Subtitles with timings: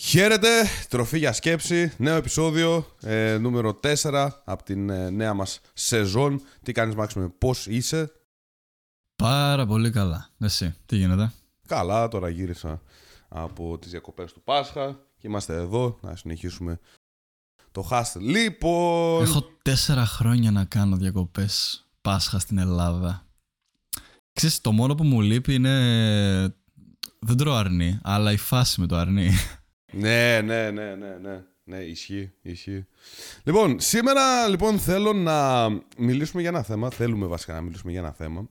[0.00, 0.48] Χαίρετε,
[0.88, 6.42] τροφή για σκέψη, νέο επεισόδιο, ε, νούμερο 4 από την ε, νέα μας σεζόν.
[6.62, 8.12] Τι κάνεις Μάξιμε, πώς είσαι;
[9.16, 10.28] Πάρα πολύ καλά.
[10.38, 11.32] Εσύ, τι γίνεται;
[11.66, 12.82] Καλά, τώρα γύρισα
[13.28, 16.78] από τις διακοπές του Πάσχα και είμαστε εδώ να συνεχίσουμε
[17.72, 18.16] το χάστ.
[18.16, 19.22] Λοιπόν...
[19.22, 23.26] Έχω τέσσερα χρόνια να κάνω διακοπές Πάσχα στην Ελλάδα.
[24.32, 26.54] Ξέρεις, το μόνο που μου λείπει είναι...
[27.20, 29.30] Δεν τρώω αρνί, αλλά η φάση με το αρνί.
[29.92, 31.42] Ναι, ναι, ναι, ναι, ναι.
[31.64, 32.86] Ναι, ισχύει, ισχύει.
[33.42, 35.68] Λοιπόν, σήμερα λοιπόν θέλω να
[35.98, 36.90] μιλήσουμε για ένα θέμα.
[36.90, 38.48] Θέλουμε βασικά να μιλήσουμε για ένα θέμα.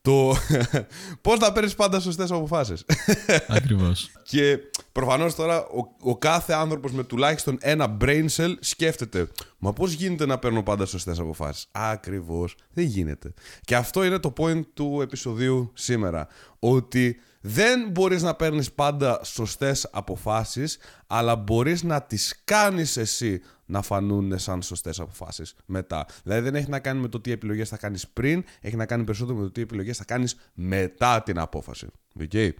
[0.00, 0.34] Το
[1.22, 2.84] πώς να παίρνεις πάντα σωστές αποφάσεις.
[3.48, 4.10] Ακριβώς.
[4.22, 4.58] και
[4.92, 9.28] προφανώς τώρα ο, ο κάθε άνθρωπος με τουλάχιστον ένα brain cell σκέφτεται.
[9.58, 12.56] Μα πώς γίνεται να παίρνω πάντα σωστές αποφάσεις; Ακριβώς.
[12.72, 13.34] Δεν γίνεται.
[13.60, 16.28] Και αυτό είναι το point του επεισοδίου σήμερα.
[16.58, 23.82] Ότι δεν μπορείς να παίρνεις πάντα σωστές αποφάσεις, αλλά μπορείς να τις κάνεις εσύ να
[23.82, 26.06] φανούν σαν σωστές αποφάσεις μετά.
[26.22, 29.04] Δηλαδή δεν έχει να κάνει με το τι επιλογές θα κάνεις πριν, έχει να κάνει
[29.04, 31.86] περισσότερο με το τι επιλογές θα κάνεις μετά την απόφαση.
[32.20, 32.50] Okay.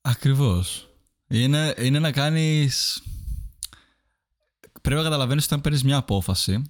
[0.00, 0.88] Ακριβώς.
[1.26, 3.02] Είναι, είναι να κάνεις...
[4.82, 6.62] Πρέπει να καταλαβαίνεις ότι όταν παίρνεις μια απόφαση,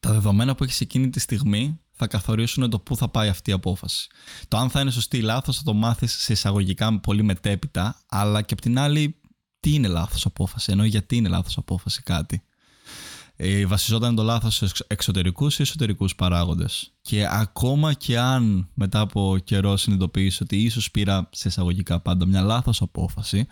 [0.00, 3.52] τα δεδομένα που έχεις εκείνη τη στιγμή θα καθορίσουν το πού θα πάει αυτή η
[3.52, 4.08] απόφαση.
[4.48, 8.42] Το αν θα είναι σωστή ή λάθος θα το μάθεις σε εισαγωγικά πολύ μετέπειτα, αλλά
[8.42, 9.20] και απ' την άλλη,
[9.60, 12.42] τι είναι λάθος απόφαση, ενώ γιατί είναι λάθος απόφαση κάτι.
[13.36, 16.92] Ε, βασιζόταν το λάθος σε εξωτερικούς ή εσωτερικούς παράγοντες.
[17.00, 22.42] Και ακόμα και αν μετά από καιρό συνειδητοποιήσει ότι ίσως πήρα σε εισαγωγικά πάντα μια
[22.42, 23.46] λάθος απόφαση,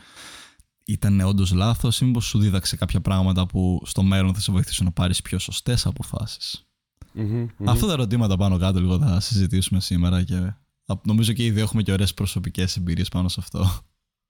[0.84, 4.84] ήταν όντως λάθος ή μήπως σου δίδαξε κάποια πράγματα που στο μέλλον θα σε βοηθήσουν
[4.84, 6.66] να πάρεις πιο σωστές αποφάσεις.
[7.16, 10.55] Mm-hmm, Αυτά τα ερωτήματα πάνω κάτω λίγο θα συζητήσουμε σήμερα και
[11.02, 13.84] νομίζω και ήδη έχουμε και ωραίες προσωπικές εμπειρίες πάνω σε αυτό.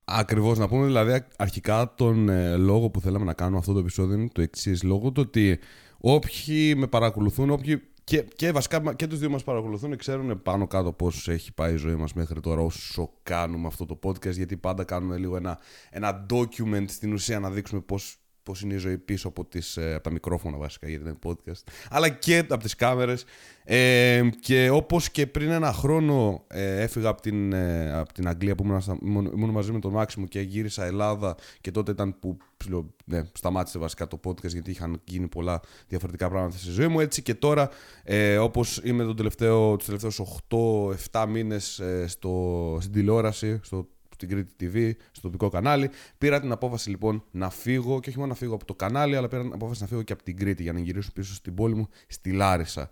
[0.05, 4.17] Ακριβώς, να πούμε δηλαδή αρχικά τον ε, λόγο που θέλαμε να κάνουμε αυτό το επεισόδιο
[4.17, 5.59] είναι το εξής λόγω του ότι
[5.99, 10.93] όποιοι με παρακολουθούν, όποιοι και, και βασικά και τους δύο μας παρακολουθούν ξέρουν πάνω κάτω
[10.93, 14.85] πώς έχει πάει η ζωή μας μέχρι τώρα όσο κάνουμε αυτό το podcast γιατί πάντα
[14.85, 15.59] κάνουμε λίγο ένα,
[15.91, 19.95] ένα document στην ουσία να δείξουμε πώς πώς είναι η ζωή πίσω από, τις, ε,
[19.95, 23.25] από τα μικρόφωνα βασικά γιατί είναι podcast αλλά και από τις κάμερες.
[23.65, 28.55] Ε, και όπως και πριν ένα χρόνο ε, έφυγα από την, ε, από την Αγγλία
[28.55, 28.65] που
[29.03, 32.37] ήμουν, ήμουν μαζί με τον Μάξιμο και γύρισα Ελλάδα και τότε ήταν που
[33.05, 37.23] ναι, σταμάτησε βασικά το podcast γιατί είχαν γίνει πολλά διαφορετικά πράγματα στη ζωή μου έτσι.
[37.23, 37.71] Και τώρα
[38.03, 40.21] ε, όπως είμαι τον τελευταίο, τους τελευταίους
[41.11, 43.89] 8-7 μήνες ε, στο, στην τηλεόραση στο
[44.23, 45.91] στην Κρήτη TV, στο τοπικό κανάλι.
[46.19, 49.29] Πήρα την απόφαση λοιπόν να φύγω και όχι μόνο να φύγω από το κανάλι, αλλά
[49.29, 51.75] πήρα την απόφαση να φύγω και από την Κρήτη για να γυρίσω πίσω στην πόλη
[51.75, 52.91] μου, στη Λάρισα.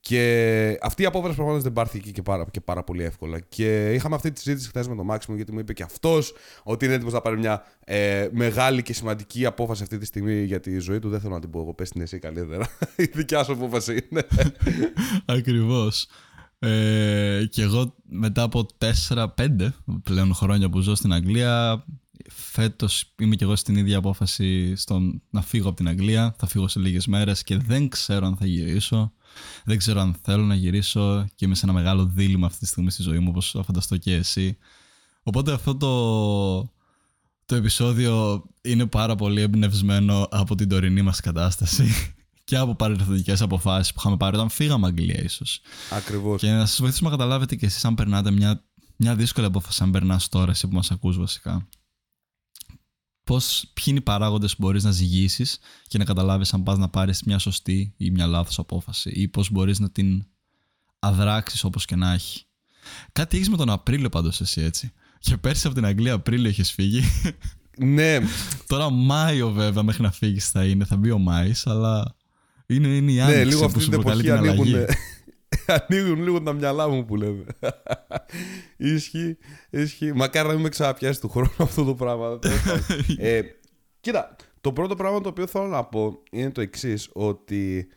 [0.00, 3.40] Και αυτή η απόφαση προφανώς δεν πάρθηκε και πάρα, και πάρα πολύ εύκολα.
[3.40, 6.84] Και είχαμε αυτή τη συζήτηση χθες με τον Μάξιμο, γιατί μου είπε και αυτός ότι
[6.84, 10.78] είναι έτοιμος να πάρει μια ε, μεγάλη και σημαντική απόφαση αυτή τη στιγμή για τη
[10.78, 11.08] ζωή του.
[11.08, 11.74] Δεν θέλω να την πω εγώ.
[11.74, 12.68] Πες την εσύ καλύτερα.
[12.96, 14.26] η δικιά σου απόφαση είναι.
[15.38, 16.08] Ακριβώς.
[16.64, 18.66] Ε, και εγώ μετά από
[19.08, 19.26] 4-5
[20.02, 21.84] πλέον χρόνια που ζω στην Αγγλία,
[22.28, 25.00] φέτος είμαι και εγώ στην ίδια απόφαση στο
[25.30, 26.34] να φύγω από την Αγγλία.
[26.38, 29.12] Θα φύγω σε λίγες μέρες και δεν ξέρω αν θα γυρίσω.
[29.64, 32.90] Δεν ξέρω αν θέλω να γυρίσω και είμαι σε ένα μεγάλο δίλημα αυτή τη στιγμή
[32.90, 34.58] στη ζωή μου, όπως θα φανταστώ και εσύ.
[35.22, 35.92] Οπότε αυτό το,
[37.46, 42.14] το επεισόδιο είναι πάρα πολύ εμπνευσμένο από την τωρινή μας κατάσταση
[42.44, 45.60] και από παρελθοντικές αποφάσεις που είχαμε πάρει όταν φύγαμε Αγγλία, ίσως.
[45.90, 46.40] Ακριβώς.
[46.40, 48.64] Και να σας βοηθήσουμε να καταλάβετε και εσείς, αν περνάτε μια,
[48.96, 51.68] μια δύσκολη απόφαση, αν περνάς τώρα, εσύ που μας ακούς βασικά.
[53.24, 55.58] Πώς, ποιοι είναι οι παράγοντες που μπορείς να ζυγίσεις
[55.88, 59.50] και να καταλάβεις αν πας να πάρεις μια σωστή ή μια λάθος απόφαση, ή πώς
[59.50, 60.26] μπορείς να την
[60.98, 62.44] αδράξεις όπως και να έχει.
[63.12, 64.92] Κάτι έχεις με τον Απρίλιο πάντως εσύ έτσι.
[65.18, 67.02] Και πέρσι από την Αγγλία Απρίλιο έχεις φύγει.
[67.78, 68.18] Ναι.
[68.66, 72.16] Τώρα Μάιο βέβαια μέχρι να φύγεις θα είναι, θα μπει ο Μάης, αλλά
[72.66, 74.74] είναι, είναι η άνοιξη ναι, λίγο που αυτή την εποχή ανοίγουν,
[75.88, 77.44] ανοίγουν λίγο τα μυαλά μου που λέμε.
[78.76, 79.36] ισχύει,
[79.70, 80.12] ισχύει.
[80.12, 82.38] Μακάρι να μην με ξαναπιάσει του χρόνου αυτό το πράγμα.
[83.18, 83.40] ε,
[84.00, 87.88] κοίτα, το πρώτο πράγμα το οποίο θέλω να πω είναι το εξής ότι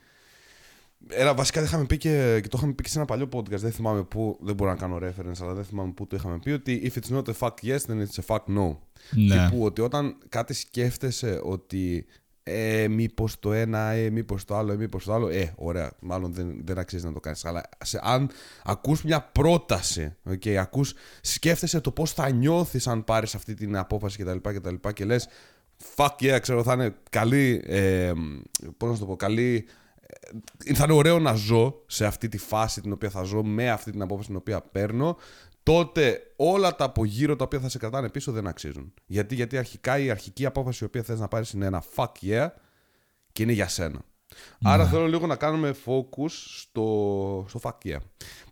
[1.07, 3.59] ένα, βασικά δεν είχαμε πει και, και το είχαμε πει και σε ένα παλιό podcast.
[3.59, 6.51] Δεν θυμάμαι πού, δεν μπορώ να κάνω reference, αλλά δεν θυμάμαι πού το είχαμε πει.
[6.51, 8.77] Ότι if it's not a fact yes, then it's a fact no.
[9.11, 9.35] Ναι.
[9.35, 12.05] Και που ότι όταν κάτι σκέφτεσαι ότι
[12.47, 15.27] ε, μήπως το ένα, ε, μήπως το άλλο, ε, μήπως το άλλο.
[15.27, 17.45] Ε, ωραία, μάλλον δεν, δεν αξίζει να το κάνεις.
[17.45, 18.29] Αλλά σε, αν
[18.63, 24.17] ακούς μια πρόταση, okay, ακούς, σκέφτεσαι το πώς θα νιώθεις αν πάρεις αυτή την απόφαση
[24.17, 24.37] κτλ.
[24.37, 25.27] Και, και, και, και λες,
[25.95, 27.63] fuck yeah, ξέρω, θα είναι καλή.
[27.65, 28.11] Ε,
[28.77, 29.65] πώς να το πω, καλή.
[30.65, 33.69] Ε, θα είναι ωραίο να ζω σε αυτή τη φάση την οποία θα ζω με
[33.69, 35.17] αυτή την απόφαση την οποία παίρνω
[35.65, 38.93] τότε όλα τα από γύρω τα οποία θα σε κρατάνε πίσω δεν αξίζουν.
[39.05, 42.47] Γιατί, γιατί αρχικά η αρχική απόφαση η οποία θες να πάρεις είναι ένα fuck yeah
[43.31, 44.01] και είναι για σένα.
[44.63, 44.89] Άρα Ναι.
[44.89, 47.97] θέλω λίγο να κάνουμε focus στο, στο fuck yeah.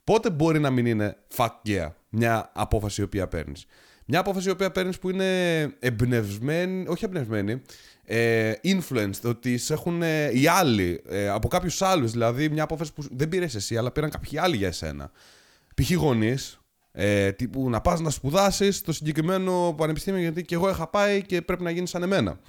[0.04, 3.66] Πότε μπορεί να μην είναι fuck yeah μια απόφαση η οποία παίρνεις;
[4.06, 7.62] Μια απόφαση η οποία παίρνεις που είναι εμπνευσμένη, όχι εμπνευσμένη,
[8.04, 12.12] ε, influenced, ότι σε έχουν ε, οι άλλοι ε, από κάποιους άλλους.
[12.12, 15.12] Δηλαδή μια απόφαση που δεν πήρες εσύ, αλλά πήραν κάποιοι άλλοι για εσένα.
[15.82, 15.92] Π.χ.
[15.92, 16.58] γονείς,
[16.96, 21.42] ε, τύπου να πας να σπουδάσεις στο συγκεκριμένο πανεπιστήμιο, γιατί και εγώ είχα πάει και
[21.42, 22.40] πρέπει να γίνεις σαν εμένα.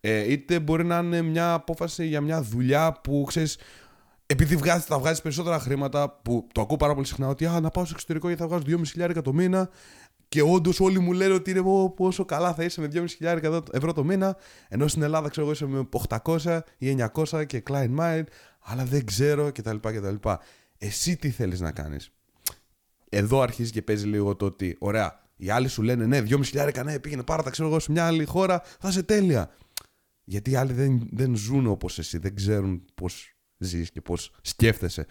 [0.00, 3.58] Ε, είτε μπορεί να είναι μια απόφαση για μια δουλειά που ξέρεις,
[4.26, 7.70] επειδή βγάζεις, θα βγάζεις περισσότερα χρήματα, που το ακούω πάρα πολύ συχνά, ότι α, να
[7.70, 9.68] πάω στο εξωτερικό γιατί θα βγάζω 2.500 χιλιάρικα το μήνα.
[10.28, 13.62] Και όντως όλοι μου λένε ότι είναι «Ω, πόσο καλά θα είσαι με 2.500 χιλιάρικα
[13.72, 14.36] ευρώ το μήνα.
[14.68, 15.88] Ενώ στην Ελλάδα ξέρω εγώ είσαι με
[16.24, 18.24] 800 ή 900 και Klein Mind,
[18.60, 19.76] αλλά δεν ξέρω κτλ.
[19.76, 20.28] κτλ.
[20.78, 22.12] Εσύ τι θέλεις να κάνεις;
[23.16, 26.82] Εδώ αρχίζει και παίζει λίγο το ότι, ωραία, οι άλλοι σου λένε ναι, 2.500 χιλιάρικα,
[26.82, 29.50] ναι, πήγαινε πάρα τα ξέρω εγώ σε μια άλλη χώρα, θα είσαι τέλεια.
[30.24, 35.06] Γιατί οι άλλοι δεν, δεν ζουν όπως εσύ, δεν ξέρουν πώς ζεις και πώς σκέφτεσαι.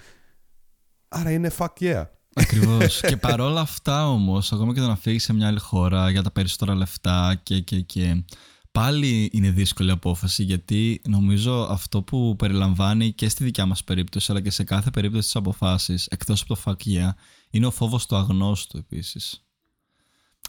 [1.07, 2.03] Άρα είναι fuck yeah.
[2.33, 2.99] Ακριβώς.
[3.09, 6.31] και παρόλα αυτά όμως, ακόμα και το να φύγεις σε μια άλλη χώρα για τα
[6.31, 8.23] περισσότερα λεφτά και, και, και
[8.71, 14.41] πάλι είναι δύσκολη απόφαση γιατί νομίζω αυτό που περιλαμβάνει και στη δικιά μας περίπτωση αλλά
[14.41, 17.09] και σε κάθε περίπτωση της αποφάσεις εκτός από το fuck yeah
[17.53, 19.45] είναι ο φόβος του αγνώστου επίσης.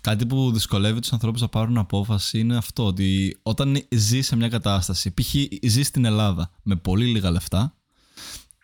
[0.00, 4.48] Κάτι που δυσκολεύει τους ανθρώπους να πάρουν απόφαση είναι αυτό ότι όταν ζει σε μια
[4.48, 5.34] κατάσταση, π.χ.
[5.62, 7.76] ζει στην Ελλάδα με πολύ λίγα λεφτά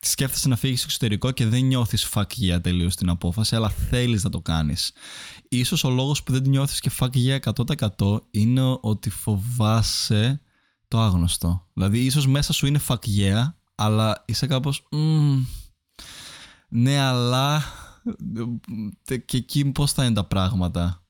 [0.01, 4.25] σκέφτεσαι να φύγεις στο εξωτερικό και δεν νιώθεις fuck yeah τελείως την απόφαση, αλλά θέλεις
[4.25, 4.93] να το κάνεις.
[5.49, 7.39] Ίσως ο λόγος που δεν νιώθεις και fuck yeah
[7.99, 10.41] 100% είναι ότι φοβάσαι
[10.89, 11.67] το άγνωστο.
[11.73, 14.89] Δηλαδή, ίσως μέσα σου είναι fuck yeah, αλλά είσαι κάπως.
[16.69, 17.63] ναι, αλλά.
[19.05, 21.05] Ε, Και εκεί πώς θα είναι τα πράγματα;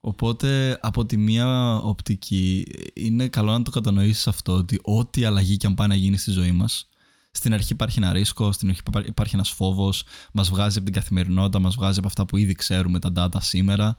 [0.00, 5.66] Οπότε από τη μία οπτική είναι καλό να το κατανοήσεις αυτό ότι ό,τι αλλαγή και
[5.66, 6.86] αν πάει να γίνει στη ζωή μας
[7.32, 11.58] στην αρχή υπάρχει ένα ρίσκο, στην αρχή υπάρχει ένας φόβος, μας βγάζει από την καθημερινότητα,
[11.58, 13.96] μας βγάζει από αυτά που ήδη ξέρουμε, τα data σήμερα.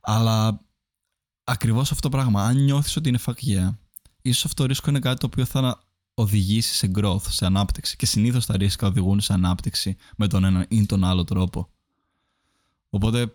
[0.00, 0.60] Αλλά
[1.44, 3.74] ακριβώς αυτό το πράγμα, αν νιώθεις ότι είναι fuck yeah,
[4.22, 5.82] ίσως αυτό το ρίσκο είναι κάτι το οποίο θα
[6.14, 7.96] οδηγήσεις σε growth, σε ανάπτυξη.
[7.96, 11.70] Και συνήθως τα ρίσκα οδηγούν σε ανάπτυξη με τον ένα ή τον άλλο τρόπο.
[12.90, 13.34] Οπότε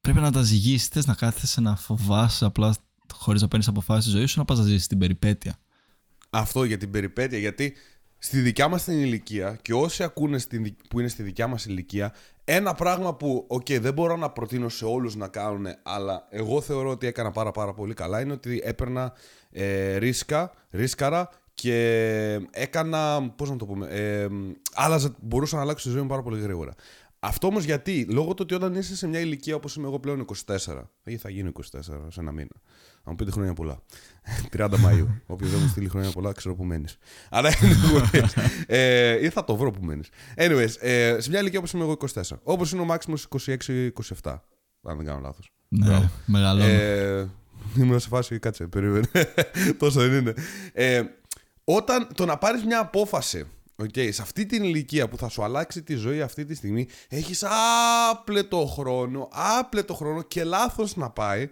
[0.00, 0.88] πρέπει να τα ζυγίσεις.
[0.88, 2.76] Θες να κάθεσαι να φοβάσαι απλά
[3.12, 5.58] χωρίς να παίρνεις αποφάσεις στη ζωή σου, να πας να ζήσεις την περιπέτεια.
[6.30, 7.74] Αυτό για την περιπέτεια, γιατί
[8.18, 12.14] στη δικιά μας την ηλικία και όσοι ακούνε στην, που είναι στη δικιά μας ηλικία,
[12.44, 16.90] ένα πράγμα που, οκ, δεν μπορώ να προτείνω σε όλους να κάνουν, αλλά εγώ θεωρώ
[16.90, 19.12] ότι έκανα πάρα πάρα πολύ καλά, είναι ότι έπαιρνα
[19.50, 24.28] ε, ρίσκα, ρίσκαρα και έκανα, πώς να το πούμε, ε,
[24.74, 26.74] άλλαζα, μπορούσα να αλλάξω τη ζωή μου πάρα πολύ γρήγορα.
[27.20, 30.26] Αυτό όμως γιατί, λόγω του ότι όταν είσαι σε μια ηλικία όπως είμαι εγώ πλέον
[30.46, 30.56] 24,
[31.04, 31.62] ή θα γίνω 24
[32.08, 32.50] σε ένα μήνα.
[33.04, 33.82] Θα μου πείτε χρόνια πολλά.
[34.56, 35.08] 30 Μαου.
[35.26, 36.98] Όποιος δεν μου στείλει χρόνια πολλά, ξέρω που μένεις.
[37.30, 38.24] Αλλά anyways,
[38.66, 40.08] ε, ή θα το βρω που μένεις.
[40.36, 42.22] Anyways, ε, σε μια ηλικία όπως είμαι εγώ 24.
[42.42, 43.38] Όπως είναι ο Maximus
[44.22, 44.36] 26-27.
[44.82, 45.52] Αν δεν κάνω λάθος.
[45.68, 46.62] Ναι, μεγάλο.
[46.62, 47.28] Ε,
[47.76, 49.08] ήμουν σε φάση, κάτσε, περίμενε.
[49.78, 50.34] Τόσο δεν είναι.
[50.72, 51.02] Ε,
[51.64, 53.46] όταν το να πάρεις μια απόφαση
[53.82, 57.44] Okay, σε αυτή την ηλικία που θα σου αλλάξει τη ζωή αυτή τη στιγμή, έχεις
[58.10, 61.50] άπλετο χρόνο, άπλετο χρόνο και λάθος να πάει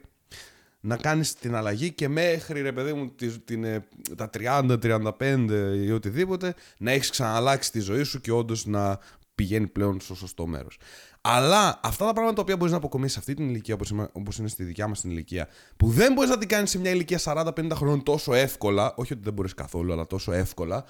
[0.81, 3.86] να κάνεις την αλλαγή και μέχρι ρε παιδί μου την, την, ε,
[4.17, 8.98] τα 30, 35 ή οτιδήποτε να έχεις ξαναλλάξει τη ζωή σου και όντως να
[9.34, 10.79] πηγαίνει πλέον στο σωστό μέρος.
[11.20, 13.77] Αλλά αυτά τα πράγματα τα οποία μπορείς να αποκομίσεις σε αυτή την ηλικία,
[14.12, 16.91] όπως είναι στη δικιά μας την ηλικία, που δεν μπορείς να την κάνεις σε μια
[16.91, 20.84] ηλικία 40-50 χρόνων τόσο εύκολα, όχι ότι δεν μπορείς καθόλου, αλλά τόσο εύκολα,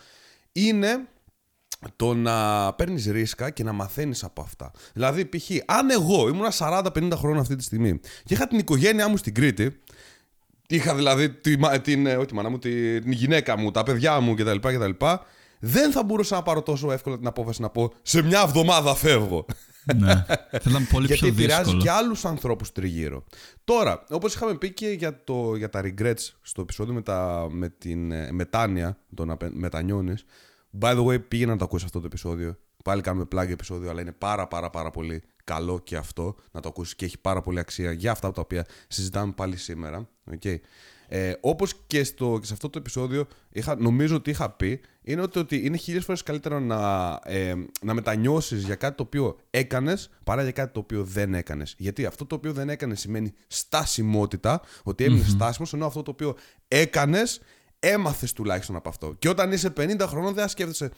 [0.52, 1.08] είναι
[1.97, 4.71] το να παίρνεις ρίσκα και να μαθαίνεις από αυτά.
[4.92, 9.16] Δηλαδή, π.χ., αν εγώ ήμουν 40-50 χρόνια αυτή τη στιγμή και είχα την οικογένειά μου
[9.16, 9.80] στην Κρήτη,
[10.68, 14.56] είχα δηλαδή τη, την, όχι, τη μάνα μου, την γυναίκα μου, τα παιδιά μου κτλ.
[14.59, 14.90] κτλ
[15.59, 19.47] δεν θα μπορούσα να πάρω τόσο εύκολα την απόφαση να πω σε μια εβδομάδα φεύγω.
[19.97, 21.33] ναι, θα ήταν πολύ Γιατί πιο δύσκολο.
[21.33, 23.25] επηρεάζει και άλλους ανθρώπους τριγύρω.
[23.64, 27.68] Τώρα, όπως είχαμε πει και για, το, για τα regrets στο επεισόδιο με, τα, με
[27.68, 30.25] την ε, μετάνοια, το να μετανιώνεις.
[30.80, 32.56] By the way, πήγαινε να το ακούσει αυτό το επεισόδιο.
[32.85, 36.68] Πάλι κάνουμε plug επεισόδιο, αλλά είναι πάρα πάρα πάρα πολύ καλό και αυτό να το
[36.68, 40.09] ακούσεις και έχει πάρα πολύ αξία για αυτά τα οποία συζητάμε πάλι σήμερα.
[40.30, 40.56] Okay.
[41.09, 45.21] Ε, Όπως και, στο, και σε αυτό το επεισόδιο, είχα, νομίζω ότι είχα πει, είναι
[45.21, 50.11] ότι, ότι είναι χίλιες φορές καλύτερο να, ε, να μετανιώσεις για κάτι το οποίο έκανες
[50.25, 51.75] παρά για κάτι το οποίο δεν έκανες.
[51.78, 55.35] Γιατί αυτό το οποίο δεν έκανες σημαίνει στασιμότητα, ότι έμεινες mm-hmm.
[55.35, 56.37] στάσιμος, ενώ αυτό το οποίο
[56.68, 57.40] έκανες
[57.78, 59.14] έμαθες τουλάχιστον από αυτό.
[59.18, 60.90] Και όταν είσαι 50 χρονών, δεν σκέφτεσαι.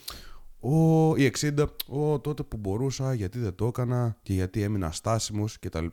[0.61, 5.59] ο, ή 60, ο, τότε που μπορούσα, γιατί δεν το έκανα και γιατί έμεινα στάσιμος
[5.59, 5.87] κτλ.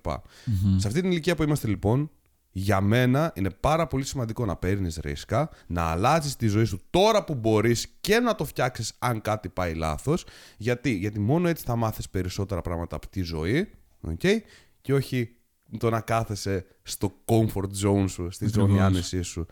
[0.77, 2.09] Σε αυτή την ηλικία που είμαστε λοιπόν,
[2.57, 7.23] για μένα είναι πάρα πολύ σημαντικό να παίρνεις ρίσκα, να αλλάζει τη ζωή σου τώρα
[7.23, 10.25] που μπορείς και να το φτιάξεις αν κάτι πάει λάθος.
[10.57, 13.69] Γιατί; Γιατί μόνο έτσι θα μάθεις περισσότερα πράγματα από τη ζωή,
[14.07, 14.37] okay?
[14.81, 15.35] και όχι
[15.77, 19.45] το να κάθεσαι στο comfort zone σου, στη ζώνη άνεσής σου,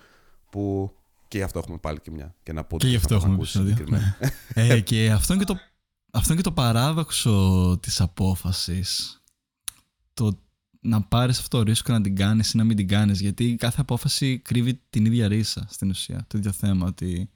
[0.50, 0.94] που
[1.34, 2.36] και γι' αυτό έχουμε πάλι και μια.
[2.44, 3.75] Και, να πω και γι' αυτό έχουμε επεισόδιο.
[3.90, 4.16] Ναι.
[4.54, 5.60] ε, και αυτό είναι και το,
[6.12, 9.22] αυτό είναι και το παράδοξο της απόφασης.
[10.13, 10.40] Το
[10.80, 13.22] να πάρεις αυτό το ρίσκο να την κάνεις ή να μην την κάνεις.
[13.22, 16.25] Γιατί κάθε απόφαση κρύβει την ίδια ρίσα στην ουσία.
[16.28, 17.30] Το ίδιο θέμα ότι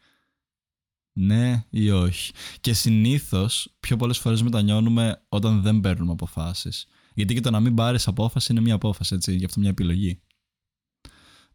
[1.14, 2.32] ναι ή όχι.
[2.62, 6.88] Και συνήθως πιο πολλές φορές μετανιώνουμε όταν δεν παίρνουμε αποφάσεις.
[7.14, 10.22] Γιατί και το να μην πάρεις απόφαση είναι μια απόφαση, έτσι, γι' αυτό μια επιλογή.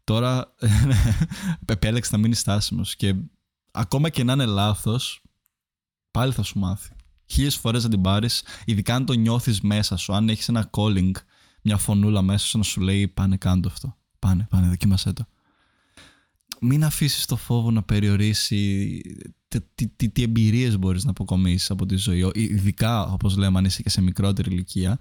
[0.03, 0.53] Τώρα
[1.65, 3.15] επέλεξε να μείνει στάσιμος και
[3.71, 5.21] ακόμα και να είναι λάθος,
[6.11, 6.89] πάλι θα σου μάθει.
[7.25, 11.11] Χίλιες φορές να την πάρεις, ειδικά αν το νιώθεις μέσα σου, αν έχεις ένα calling,
[11.61, 13.97] μια φωνούλα μέσα σου να σου λέει πάνε κάντο αυτό.
[14.19, 15.25] Πάνε, πάνε, δοκίμασέ το.
[16.65, 19.01] Μην αφήσεις το φόβο να περιορίσει
[19.75, 22.31] τι, τι, τι εμπειρίες μπορείς να αποκομίσεις από τη ζωή.
[22.33, 24.99] Ειδικά, όπως λέμε, αν είσαι και σε μικρότερη ηλικία.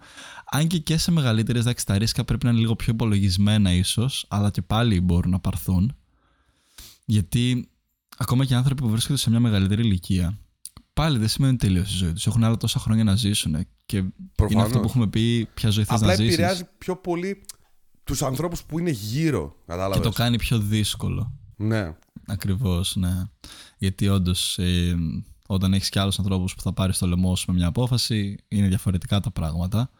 [0.51, 4.27] Αν και και σε μεγαλύτερε, εντάξει, τα ρίσκα πρέπει να είναι λίγο πιο υπολογισμένα, ίσως,
[4.29, 5.97] αλλά και πάλι μπορούν να πάρθουν.
[7.05, 7.69] Γιατί
[8.17, 10.39] ακόμα και άνθρωποι που βρίσκονται σε μια μεγαλύτερη ηλικία,
[10.93, 12.27] πάλι δεν σημαίνει τελείω η ζωή τους.
[12.27, 13.67] Έχουν άλλα τόσα χρόνια να ζήσουν.
[13.87, 14.03] Και
[14.35, 14.53] Προφανώς.
[14.53, 16.21] είναι αυτό που έχουμε πει, ποια ζωή θες να ζήσεις.
[16.21, 17.45] Απλά επηρεάζει πιο πολύ
[18.05, 19.57] τους ανθρώπους που είναι γύρω.
[19.67, 19.97] Κατάλαβες.
[19.97, 21.33] Και το κάνει πιο δύσκολο.
[21.63, 21.95] Ναι.
[22.27, 23.23] Ακριβώς, ναι.
[23.79, 24.97] Γιατί όντως, ε,
[25.47, 28.69] όταν έχεις και άλλους ανθρώπους που θα πάρεις το λαιμό σου με μια απόφαση, είναι
[28.69, 29.91] διαφορετικά τα πράγματα.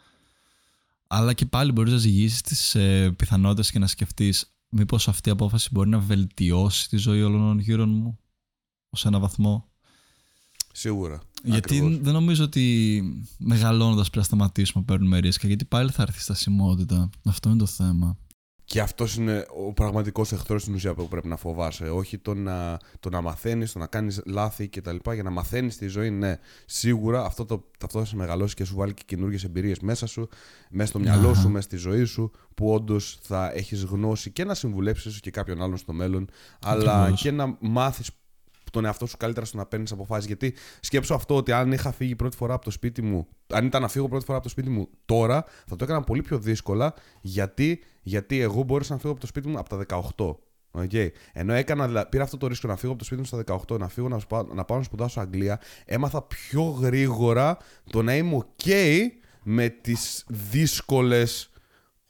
[1.07, 5.33] Αλλά και πάλι μπορείς να ζυγίσει τις ε, πιθανότητες και να σκεφτείς μήπως αυτή η
[5.33, 8.19] απόφαση μπορεί να βελτιώσει τη ζωή όλων των γύρων μου
[8.91, 9.69] ως ένα βαθμό.
[10.73, 11.23] Σίγουρα.
[11.43, 13.03] Γιατί δεν νομίζω ότι
[13.39, 17.11] μεγαλώνοντας πρέπει να σταματήσουμε να παίρνουμε ρίσκα, γιατί πάλι θα έρθει στασιμότητα.
[17.25, 18.17] Αυτό είναι το θέμα.
[18.73, 21.85] Και αυτός είναι ο πραγματικός εχθρός στην ουσία που πρέπει να φοβάσαι.
[21.85, 24.97] Όχι το να, το να μαθαίνεις, το να κάνεις λάθη κτλ.
[25.13, 26.39] Για να μαθαίνεις τη ζωή, ναι.
[26.67, 30.29] Σίγουρα αυτό, το, αυτό θα σε μεγαλώσει και σου βάλει και καινούργιες εμπειρίες μέσα σου,
[30.71, 34.55] μέσα στο μυαλό σου, μέσα στη ζωή σου, που όντως θα έχεις γνώση και να
[34.55, 36.29] συμβουλέψεις και κάποιον άλλον στο μέλλον,
[36.61, 38.11] αλλά και να μάθεις
[38.71, 40.27] τον εαυτό σου καλύτερα στο να παίρνεις αποφάσεις.
[40.27, 43.83] Γιατί σκέψω αυτό ότι αν είχα φύγει πρώτη φορά από το σπίτι μου, αν ήταν
[43.83, 46.95] να φύγω πρώτη φορά από το σπίτι μου τώρα, θα το έκανα πολύ πιο δύσκολα.
[47.21, 50.35] Γιατί, γιατί εγώ μπόρεσα να φύγω από το σπίτι μου από τα 18.
[50.75, 51.09] Okay.
[51.33, 53.89] Ενώ έκανα, πήρα αυτό το ρίσκο να φύγω από το σπίτι μου στα 18, να
[53.89, 54.19] φύγω να,
[54.55, 57.57] να πάω να σπουδάσω Αγγλία, έμαθα πιο γρήγορα
[57.91, 58.71] το να είμαι OK
[59.43, 61.51] με τις δύσκολες,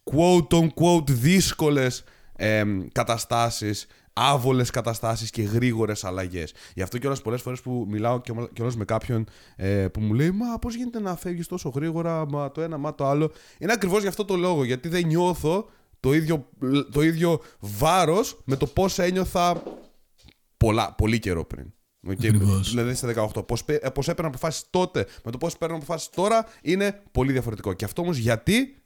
[0.04, 2.04] quote unquote δύσκολες
[2.37, 6.52] ε, καταστάσεις άβολες καταστάσεις και γρήγορες αλλαγές.
[6.75, 8.20] Γι' αυτό κιόλας πολλές φορές που μιλάω
[8.52, 12.50] κιόλας με κάποιον ε, που μου λέει Μα πώς γίνεται να φεύγεις τόσο γρήγορα, μα
[12.50, 13.32] το ένα, μα το άλλο.
[13.58, 14.64] Είναι ακριβώς γι' αυτό το λόγο.
[14.64, 15.68] Γιατί δεν νιώθω
[16.02, 16.49] το ίδιο,
[16.92, 19.62] το ίδιο βάρος με το πώς ένιωθα
[20.56, 21.73] πολλά, πολύ καιρό πριν.
[22.09, 22.32] Okay,
[22.62, 23.47] δηλαδή στα 18.
[23.47, 27.73] Πώς ε, έπαιρνα αποφάσεις τότε με το πώς παίρνω αποφάσεις τώρα είναι πολύ διαφορετικό.
[27.73, 28.82] Και αυτό όμως γιατί,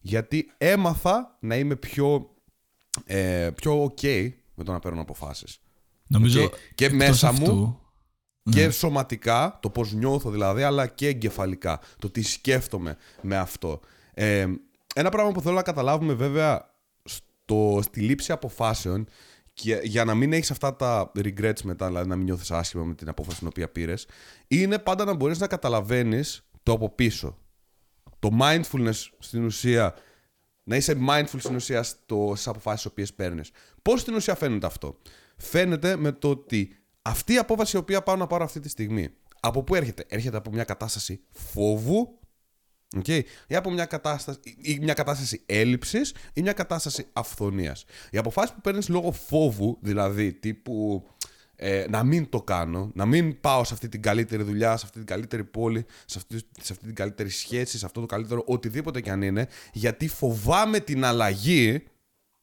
[0.00, 2.34] γιατί έμαθα να είμαι πιο,
[3.04, 5.60] ε, πιο ok με το να παίρνω αποφάσεις.
[6.06, 7.80] Νομίζω και μέσα μου
[8.50, 8.70] και ναι.
[8.70, 13.80] σωματικά, το πώς νιώθω δηλαδή, αλλά και εγκεφαλικά, το τι σκέφτομαι με αυτό.
[14.14, 14.46] Ε,
[14.98, 16.74] ένα πράγμα που θέλω να καταλάβουμε βέβαια
[17.04, 19.08] στο, στη λήψη αποφάσεων
[19.52, 22.94] και για να μην έχεις αυτά τα regrets μετά, δηλαδή να μην νιώθεις άσχημα με
[22.94, 24.06] την απόφαση την οποία πήρες,
[24.48, 27.38] είναι πάντα να μπορείς να καταλαβαίνεις το από πίσω.
[28.18, 29.94] Το mindfulness στην ουσία
[30.62, 33.50] να είσαι mindful στην ουσία στις αποφάσεις οποίες παίρνεις.
[33.82, 34.98] Πώς στην ουσία φαίνεται αυτό,
[35.36, 39.08] Φαίνεται με το ότι αυτή η απόφαση η οποία πάω να πάρω αυτή τη στιγμή,
[39.40, 42.18] από πού έρχεται, Έρχεται από μια κατάσταση φόβου,
[43.04, 47.84] okay, ή από μια κατάσταση, ή μια κατάσταση έλλειψης ή μια κατάσταση αυθονίας.
[48.10, 51.06] Οι αποφάσεις που παίρνεις λόγω φόβου, δηλαδή τύπου
[51.56, 54.98] ε, να μην το κάνω, να μην πάω σε αυτή την καλύτερη δουλειά, σε αυτή
[54.98, 59.00] την καλύτερη πόλη, σε αυτή, σε αυτή την καλύτερη σχέση, σε αυτό το καλύτερο οτιδήποτε
[59.00, 61.84] κι αν είναι, γιατί φοβάμαι την αλλαγή.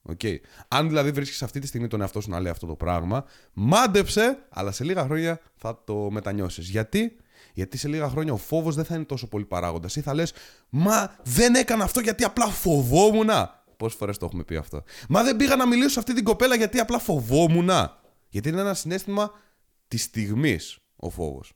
[0.10, 0.36] Okay.
[0.68, 4.46] Αν δηλαδή βρίσκεις αυτή τη στιγμή τον εαυτό σου να λέει αυτό το πράγμα, μάντεψε,
[4.50, 6.70] αλλά σε λίγα χρόνια θα το μετανιώσεις.
[6.70, 7.16] Γιατί;
[7.54, 9.96] Γιατί σε λίγα χρόνια ο φόβος δεν θα είναι τόσο πολύ παράγοντας.
[9.96, 10.34] Ή θα λες,
[10.70, 13.30] Μα δεν έκανα αυτό γιατί απλά φοβόμουν.
[13.78, 14.84] Πόσες φορές το έχουμε πει αυτό.
[15.10, 17.70] Μα δεν πήγα να μιλήσω σε αυτή την κοπέλα γιατί απλά φοβόμουν.
[18.30, 19.32] Γιατί είναι ένα συνέστημα
[19.88, 21.54] της στιγμής ο φόβος.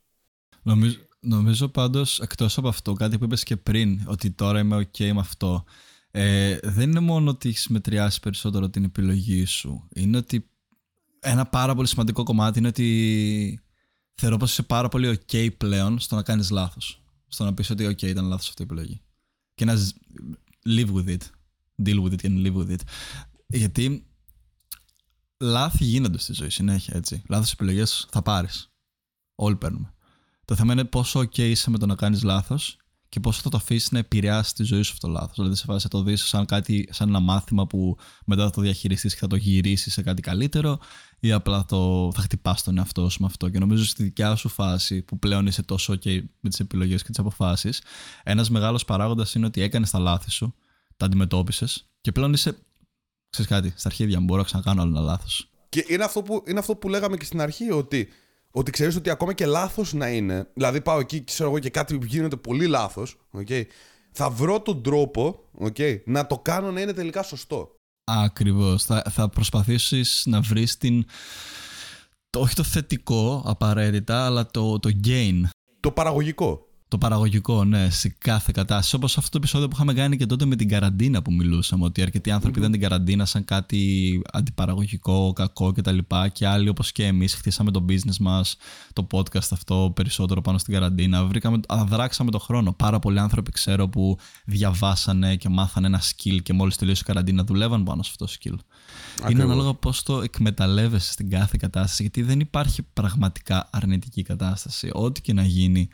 [0.62, 5.12] Νομίζω, νομίζω πάντως εκτός από αυτό, κάτι που είπες και πριν, ότι τώρα είμαι OK
[5.12, 5.64] με αυτό.
[6.12, 9.88] Ε, δεν είναι μόνο ότι έχεις μετριάσει περισσότερο την επιλογή σου.
[9.94, 10.50] Είναι ότι
[11.20, 13.62] ένα πάρα πολύ σημαντικό κομμάτι είναι ότι
[14.22, 17.02] θεωρώ πως είσαι πάρα πολύ ok πλέον στο να κάνεις λάθος.
[17.28, 19.02] Στο να πεις ότι ok ήταν λάθος αυτή η επιλογή.
[19.56, 19.78] Και να
[20.66, 21.22] live with it.
[21.84, 22.82] Deal with it and live with it.
[23.48, 24.08] Γιατί
[25.38, 27.24] λάθη γίνονται στη ζωή συνέχεια, έτσι.
[27.30, 28.72] Λάθος επιλογές θα πάρεις.
[29.36, 29.94] Όλοι παίρνουμε.
[30.46, 32.78] Το θέμα είναι πόσο ok είσαι με το να κάνεις λάθος
[33.10, 35.36] και πόσο θα το αφήσεις να επηρεάσει τη ζωή σου αυτό το λάθος.
[35.36, 38.62] Δηλαδή, σε φάση θα το δεις σαν, κάτι, σαν ένα μάθημα που μετά θα το
[38.62, 40.80] διαχειριστείς και θα το γυρίσεις σε κάτι καλύτερο,
[41.20, 43.50] ή απλά το, θα χτυπάς τον εαυτό σου με αυτό.
[43.50, 47.10] Και νομίζω στη δικιά σου φάση, που πλέον είσαι τόσο OK με τις επιλογές και
[47.10, 47.82] τις αποφάσεις,
[48.24, 50.56] ένας μεγάλος παράγοντας είναι ότι έκανες τα λάθη σου,
[50.98, 52.58] τα αντιμετώπισες και πλέον είσαι.
[53.30, 55.50] ξέρεις κάτι, στα αρχίδια μου μπορώ να ξανακάνω άλλο ένα λάθος.
[55.70, 58.10] Και είναι αυτό, που, είναι αυτό που λέγαμε και στην αρχή, ότι
[58.52, 60.48] ότι ξέρεις ότι ακόμα και λάθος να είναι.
[60.54, 63.18] Δηλαδή, πάω εκεί ξέρω εγώ, και κάτι που γίνεται πολύ λάθος.
[63.38, 63.64] Okay,
[64.12, 67.77] θα βρω τον τρόπο okay, να το κάνω να είναι τελικά σωστό.
[68.10, 68.84] Ακριβώς.
[68.84, 71.06] Θα, θα προσπαθήσεις να βρεις την.
[72.30, 75.42] Το, όχι το θετικό απαραίτητα, αλλά το, το gain.
[75.80, 76.67] Το παραγωγικό.
[76.90, 78.96] Το παραγωγικό, ναι, σε κάθε κατάσταση.
[78.96, 82.02] Όπως αυτό το επεισόδιο που είχαμε κάνει και τότε με την καραντίνα που μιλούσαμε, ότι
[82.02, 85.98] αρκετοί άνθρωποι είδαν την καραντίνα σαν κάτι αντιπαραγωγικό, κακό κτλ.
[85.98, 88.56] Και, και άλλοι όπως και εμείς χτίσαμε το business μας,
[88.94, 91.26] το podcast αυτό περισσότερο πάνω στην καραντίνα.
[91.26, 92.74] Βρήκαμε, αδράξαμε το χρόνο.
[92.74, 97.44] Πάρα πολλοί άνθρωποι ξέρω που διαβάσανε και μάθανε ένα skill και μόλις τελείωσε η καραντίνα
[97.44, 98.58] δουλεύαν πάνω σε αυτό το skill.
[99.14, 99.32] Ακριβώς.
[99.32, 104.90] Είναι ανάλογα πώς το εκμεταλλεύεσαι στην κάθε κατάσταση, γιατί δεν υπάρχει πραγματικά αρνητική κατάσταση.
[104.94, 105.90] Ό,τι και να γίνει,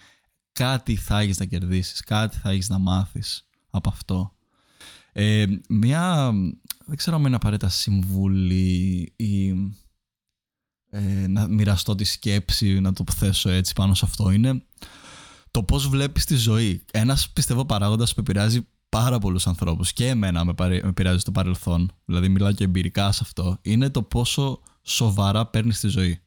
[0.54, 4.34] κάτι θα έχεις να κερδίσεις, κάτι θα έχεις να μάθεις από αυτό.
[5.12, 6.32] Ε, μια,
[6.86, 9.50] δεν ξέρω αν είναι απαραίτητα συμβουλή ή
[10.90, 14.64] ε, να μοιραστώ τη σκέψη, να το θέσω έτσι πάνω σε αυτό, είναι
[15.52, 16.86] το πώς βλέπεις τη ζωή.
[16.92, 21.92] Ένας πιστεύω παράγοντας που επηρεάζει πάρα πολλούς ανθρώπους και εμένα με, με επηρεάζει στο παρελθόν,
[22.06, 26.20] δηλαδή μιλάω και εμπειρικά σε αυτό, είναι το πόσο σοβαρά παίρνεις τη ζωή.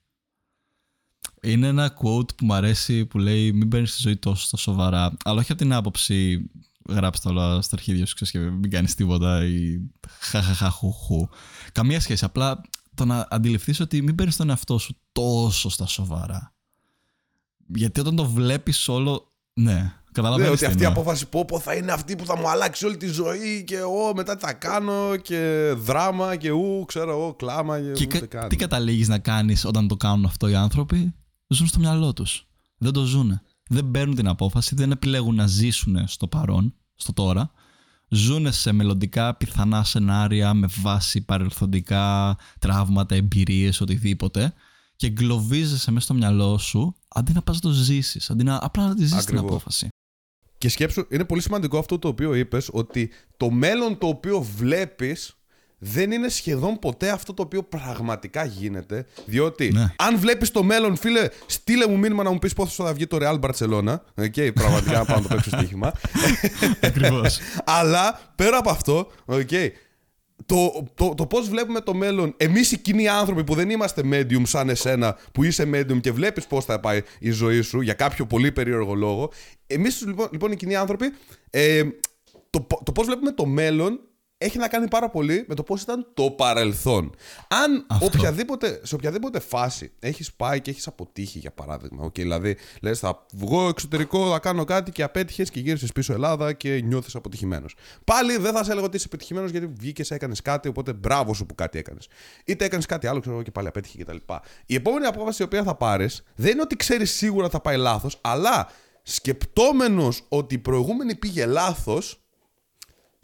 [1.42, 5.16] Είναι ένα quote που μου αρέσει που λέει Μην παίρνεις τη ζωή τόσο στα σοβαρά.
[5.24, 6.50] Αλλά όχι από την άποψη
[6.88, 9.80] γράψτε όλα στα αρχίδια σου και μην κάνεις τίποτα ή
[10.18, 11.28] χαχαχαχουχου.
[11.72, 12.24] Καμία σχέση.
[12.24, 12.60] Απλά
[12.94, 16.54] το να αντιληφθείς ότι μην παίρνεις τον εαυτό σου τόσο στα σοβαρά.
[17.66, 19.32] Γιατί όταν το βλέπεις όλο.
[19.54, 20.48] Ναι, καταλαβαίνω.
[20.48, 22.96] Ναι, ότι αυτή η απόφαση πω, πω θα είναι αυτή που θα μου αλλάξει όλη
[22.96, 27.80] τη ζωή και εγώ μετά τι θα κάνω και δράμα και ου, ξέρω εγώ, κλάμα
[27.80, 31.14] και, και κα, Τι καταλήγεις να κάνεις όταν το κάνουν αυτό οι άνθρωποι;
[31.48, 32.46] Ζουν στο μυαλό τους.
[32.78, 33.40] Δεν το ζουν.
[33.68, 37.50] Δεν παίρνουν την απόφαση, δεν επιλέγουν να ζήσουν στο παρόν, στο τώρα.
[38.08, 44.54] Ζουν σε μελλοντικά πιθανά σενάρια με βάση παρελθοντικά τραύματα, εμπειρίες, οτιδήποτε
[44.96, 48.88] και εγκλωβίζεσαι μέσα στο μυαλό σου αντί να πας να το ζήσεις, αντί να απλά
[48.88, 49.88] να τη ζήσεις την απόφαση.
[50.58, 55.36] Και σκέψου, είναι πολύ σημαντικό αυτό το οποίο είπες, ότι το μέλλον το οποίο βλέπεις
[55.78, 59.06] δεν είναι σχεδόν ποτέ αυτό το οποίο πραγματικά γίνεται.
[59.26, 59.92] Διότι ναι.
[59.96, 63.18] αν βλέπεις το μέλλον, φίλε, στείλε μου μήνυμα να μου πεις πόσο θα βγει το
[63.20, 63.96] Real Barcelona.
[64.20, 65.92] Okay, πραγματικά να πάω να το παίξω στοίχημα.
[66.80, 67.38] Ακριβώς.
[67.80, 69.68] Αλλά πέρα από αυτό, okay,
[70.46, 74.42] το, το, το πώς βλέπουμε το μέλλον, εμείς οι κοινοί άνθρωποι που δεν είμαστε medium
[74.42, 78.26] σαν εσένα, που είσαι medium και βλέπεις πώς θα πάει η ζωή σου για κάποιο
[78.26, 79.30] πολύ περίεργο λόγο.
[79.66, 81.12] Εμείς λοιπόν, λοιπόν οι κοινοί άνθρωποι,
[81.50, 81.82] ε,
[82.50, 84.00] το, το πώς βλέπουμε το μέλλον
[84.38, 87.14] έχει να κάνει πάρα πολύ με το πώς ήταν το παρελθόν.
[87.48, 92.98] Αν οποιαδήποτε, σε οποιαδήποτε φάση έχεις πάει και έχεις αποτύχει, για παράδειγμα, okay, δηλαδή λες,
[92.98, 97.74] θα βγω εξωτερικό, θα κάνω κάτι και απέτυχες και γύρισες πίσω Ελλάδα και νιώθεις αποτυχημένος.
[98.04, 101.46] Πάλι δεν θα σε έλεγα ότι είσαι επιτυχημένος γιατί βγήκες, έκανες κάτι, οπότε μπράβο σου
[101.46, 102.08] που κάτι έκανες.
[102.44, 104.16] Είτε έκανες κάτι άλλο, ξέρω εγώ και πάλι απέτυχε κτλ.
[104.66, 108.18] Η επόμενη απόφαση η οποία θα πάρεις δεν είναι ότι ξέρεις σίγουρα θα πάει λάθος,
[108.20, 108.68] αλλά
[109.02, 112.20] σκεπτόμενος ότι η προηγούμενη πήγε λάθος,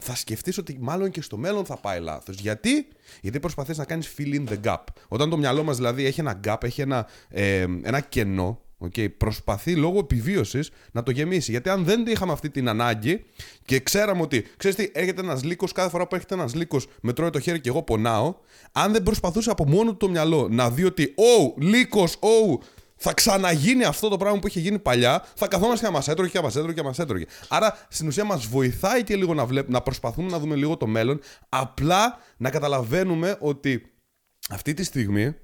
[0.02, 2.36] θα σκεφτείς ότι μάλλον και στο μέλλον θα πάει λάθος.
[2.36, 2.88] Γιατί;
[3.20, 4.84] Γιατί προσπαθείς να κάνεις fill in the gap.
[5.08, 9.74] Όταν το μυαλό μας δηλαδή έχει ένα gap, έχει ένα, ε, ένα κενό, okay, προσπαθεί
[9.76, 11.50] λόγω επιβίωσης να το γεμίσει.
[11.50, 13.24] Γιατί αν δεν είχαμε αυτή την ανάγκη
[13.64, 17.12] και ξέραμε ότι, ξέρεις τι, έρχεται ένας λύκος, κάθε φορά που έρχεται ένας λύκος με
[17.12, 18.34] τρώει το χέρι και εγώ πονάω,
[18.72, 22.58] αν δεν προσπαθούσε από μόνο το μυαλό να δει ότι, oh, λύκος, oh,
[23.02, 26.30] θα ξαναγίνει αυτό το πράγμα που είχε γίνει παλιά, θα καθόμαστε και να μας έτρωγε
[26.30, 27.24] και να μας έτρωγε και να μας έτρωγε.
[27.48, 30.86] Άρα στην ουσία μας βοηθάει και λίγο να, βλέπ, να προσπαθούμε να δούμε λίγο το
[30.86, 33.92] μέλλον, απλά να καταλαβαίνουμε ότι
[34.50, 35.34] αυτή τη στιγμή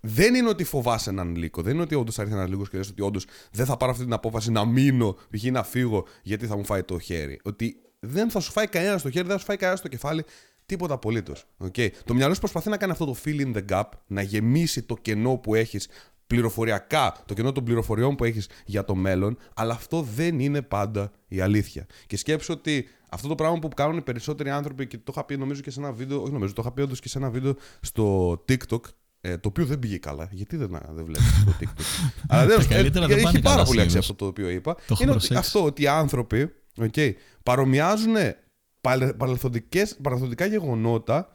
[0.00, 1.62] δεν είναι ότι φοβάσαι έναν λύκο.
[1.62, 3.92] Δεν είναι ότι όντως θα έρθει ένας λύκος και λες ότι όντως δεν θα πάρω
[3.92, 5.44] αυτή την απόφαση να μείνω, π.χ.
[5.44, 7.40] να φύγω γιατί θα μου φάει το χέρι.
[7.42, 10.24] Ότι δεν θα σου φάει κανένας το χέρι, δεν θα σου φάει κανένας το κεφάλι.
[10.66, 11.44] Τίποτα απολύτως.
[11.64, 11.88] Okay.
[12.04, 14.96] Το μυαλό σου προσπαθεί να κάνει αυτό το fill in the gap, να γεμίσει το
[15.02, 15.88] κενό που έχεις
[16.28, 21.10] πληροφοριακά, το κενό των πληροφοριών που έχεις για το μέλλον, αλλά αυτό δεν είναι πάντα
[21.28, 21.86] η αλήθεια.
[22.06, 25.36] Και σκέψω ότι αυτό το πράγμα που κάνουν οι περισσότεροι άνθρωποι, και το είχα πει
[25.36, 27.54] νομίζω και σε ένα βίντεο, όχι νομίζω, το είχα πει όντως και σε ένα βίντεο
[27.80, 28.80] στο TikTok,
[29.20, 30.28] Ε, το οποίο δεν πήγε καλά.
[30.32, 31.82] Γιατί δεν, δεν βλέπεις το TikTok;
[32.28, 33.98] Αλλά δεν καλύτερα δεν έχει πάνε πάρα καλά πολύ αξία συνήθως.
[34.10, 34.74] αυτό το οποίο είπα.
[34.74, 35.36] Το έχω είναι ότι προσέξει.
[35.56, 37.12] αυτό ότι οι άνθρωποι okay,
[37.42, 38.14] παρομοιάζουν
[38.80, 41.32] παρε- παρελθοντικές- παρελθοντικά γεγονότα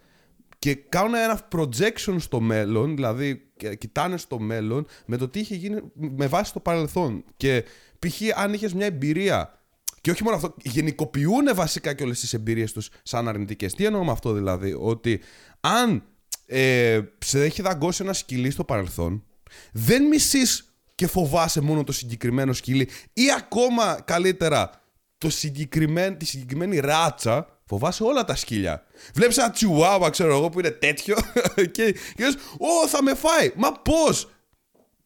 [0.63, 5.55] και κάνουν ένα projection στο μέλλον, δηλαδή και- κοιτάνε στο μέλλον με το τι είχε
[5.55, 7.23] γίνει με βάση το παρελθόν.
[7.37, 7.63] Και
[7.99, 8.21] π.χ.
[8.35, 9.59] αν είχες μια εμπειρία.
[10.01, 13.73] Και όχι μόνο αυτό, γενικοποιούν βασικά και όλες τις εμπειρίες τους σαν αρνητικές.
[13.73, 15.19] Τι εννοώ με αυτό δηλαδή, ότι
[15.59, 16.03] αν
[16.45, 19.23] ε, σε έχει δαγκώσει ένα σκυλί στο παρελθόν,
[19.71, 24.81] δεν μισείς και φοβάσαι μόνο το συγκεκριμένο σκυλί, ή ακόμα καλύτερα
[25.17, 28.83] το συγκεκριμένο, τη συγκεκριμένη ράτσα, φοβάσαι όλα τα σκύλια.
[29.13, 31.15] Βλέπεις ένα τσιουάουα, ξέρω εγώ, που είναι τέτοιο
[31.55, 33.51] και, και λες, Ω, θα με φάει.
[33.55, 34.29] Μα πώς!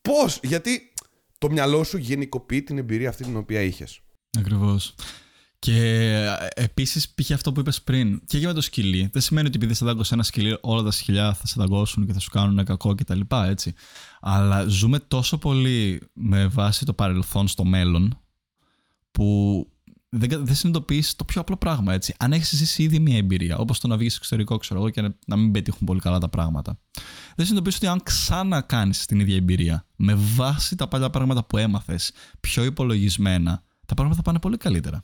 [0.01, 0.39] Πώς!
[0.43, 0.93] Γιατί
[1.37, 3.99] το μυαλό σου γενικοποιεί την εμπειρία αυτή την οποία είχες.
[4.37, 4.95] Ακριβώς.
[5.59, 6.11] Και
[6.55, 9.09] επίσης πήγε αυτό που είπες πριν, και για με το σκυλί.
[9.11, 12.13] Δεν σημαίνει ότι επειδή σε δάγκωσε ένα σκυλί, όλα τα σκυλιά θα σε δαγκώσουν και
[12.13, 13.19] θα σου κάνουν κακό κτλ.
[13.29, 13.73] Έτσι.
[14.21, 18.21] Αλλά ζούμε τόσο πολύ με βάση το παρελθόν στο μέλλον,
[19.11, 19.67] που
[20.09, 21.93] δεν, κα- δεν συνειδητοποιείς το πιο απλό πράγμα.
[21.93, 22.13] Έτσι.
[22.17, 25.01] Αν έχεις ζήσει ήδη μια εμπειρία, όπως το να βγεις στο εξωτερικό, ξέρω εγώ, και
[25.01, 26.79] να, να μην πετύχουν πολύ καλά τα πράγματα,
[27.35, 32.11] δεν συνειδητοποιείς ότι αν ξανακάνεις την ίδια εμπειρία με βάση τα παλιά πράγματα που έμαθες,
[32.39, 35.03] πιο υπολογισμένα, τα πράγματα θα πάνε πολύ καλύτερα.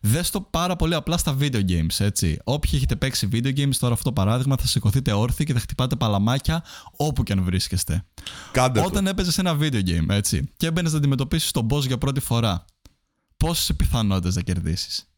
[0.00, 2.38] Δες το πάρα πολύ απλά στα video games, έτσι.
[2.44, 5.96] Όποιοι έχετε παίξει video games, τώρα αυτό το παράδειγμα, θα σηκωθείτε όρθιοι και θα χτυπάτε
[5.96, 6.64] παλαμάκια
[6.96, 8.04] όπου και αν βρίσκεστε.
[8.52, 12.20] Κάντε Όταν έπαιζες ένα video game, έτσι, και έμπαινες να αντιμετωπίσεις τον boss για πρώτη
[12.20, 12.64] φορά,
[13.38, 15.08] πόσες πιθανότητες να κερδίσεις.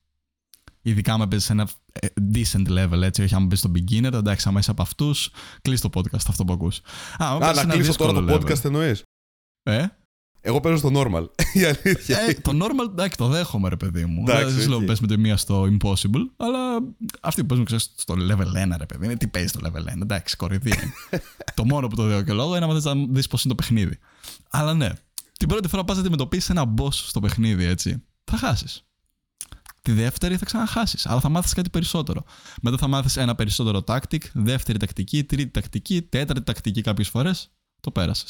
[0.83, 4.49] Ειδικά αν παίζει σε ένα ε, decent level, έτσι, όχι αν μπει στο beginner, εντάξει,
[4.49, 5.31] άμα είσαι από αυτούς,
[5.63, 6.77] κλείσει το podcast αυτό που ακούς.
[6.79, 6.83] Α,
[7.19, 8.51] άμα Α, παίζεις να ένα κλείσω τώρα δύσκολο το level.
[8.51, 9.03] podcast εννοείς;
[9.63, 9.87] Ε;
[10.41, 11.27] Εγώ παίζω στο normal.
[11.61, 12.21] Η αλήθεια.
[12.21, 14.25] Ε, το normal, εντάξει, το δέχομαι, ρε παιδί μου.
[14.29, 14.85] Εντάξει, Δεν σου λέω οκ.
[14.85, 16.59] πες με τη μία στο impossible, αλλά
[17.21, 19.05] αυτοί που παίζουν ξέρεις, στο level 1, ρε παιδί.
[19.05, 20.01] Είναι τι παίζει στο level 1.
[20.03, 21.23] Εντάξει, κοροϊδία είναι.
[21.55, 23.63] το μόνο που το δίνω και λόγο είναι να θες να δεις πώς είναι το
[23.63, 23.99] παιχνίδι.
[24.51, 24.91] Αλλά ναι,
[25.39, 28.03] την πρώτη φορά πας να αντιμετωπίσεις ένα boss στο παιχνίδι, έτσι.
[28.25, 28.85] Θα χάσει.
[29.83, 32.25] Τη δεύτερη θα ξαναχάσει, αλλά θα μάθει κάτι περισσότερο.
[32.63, 37.31] Μετά θα μάθει ένα περισσότερο tactic, δεύτερη τακτική, τρίτη τακτική, τέταρτη τακτική κάποιε φορέ.
[37.81, 38.27] Το πέρασε.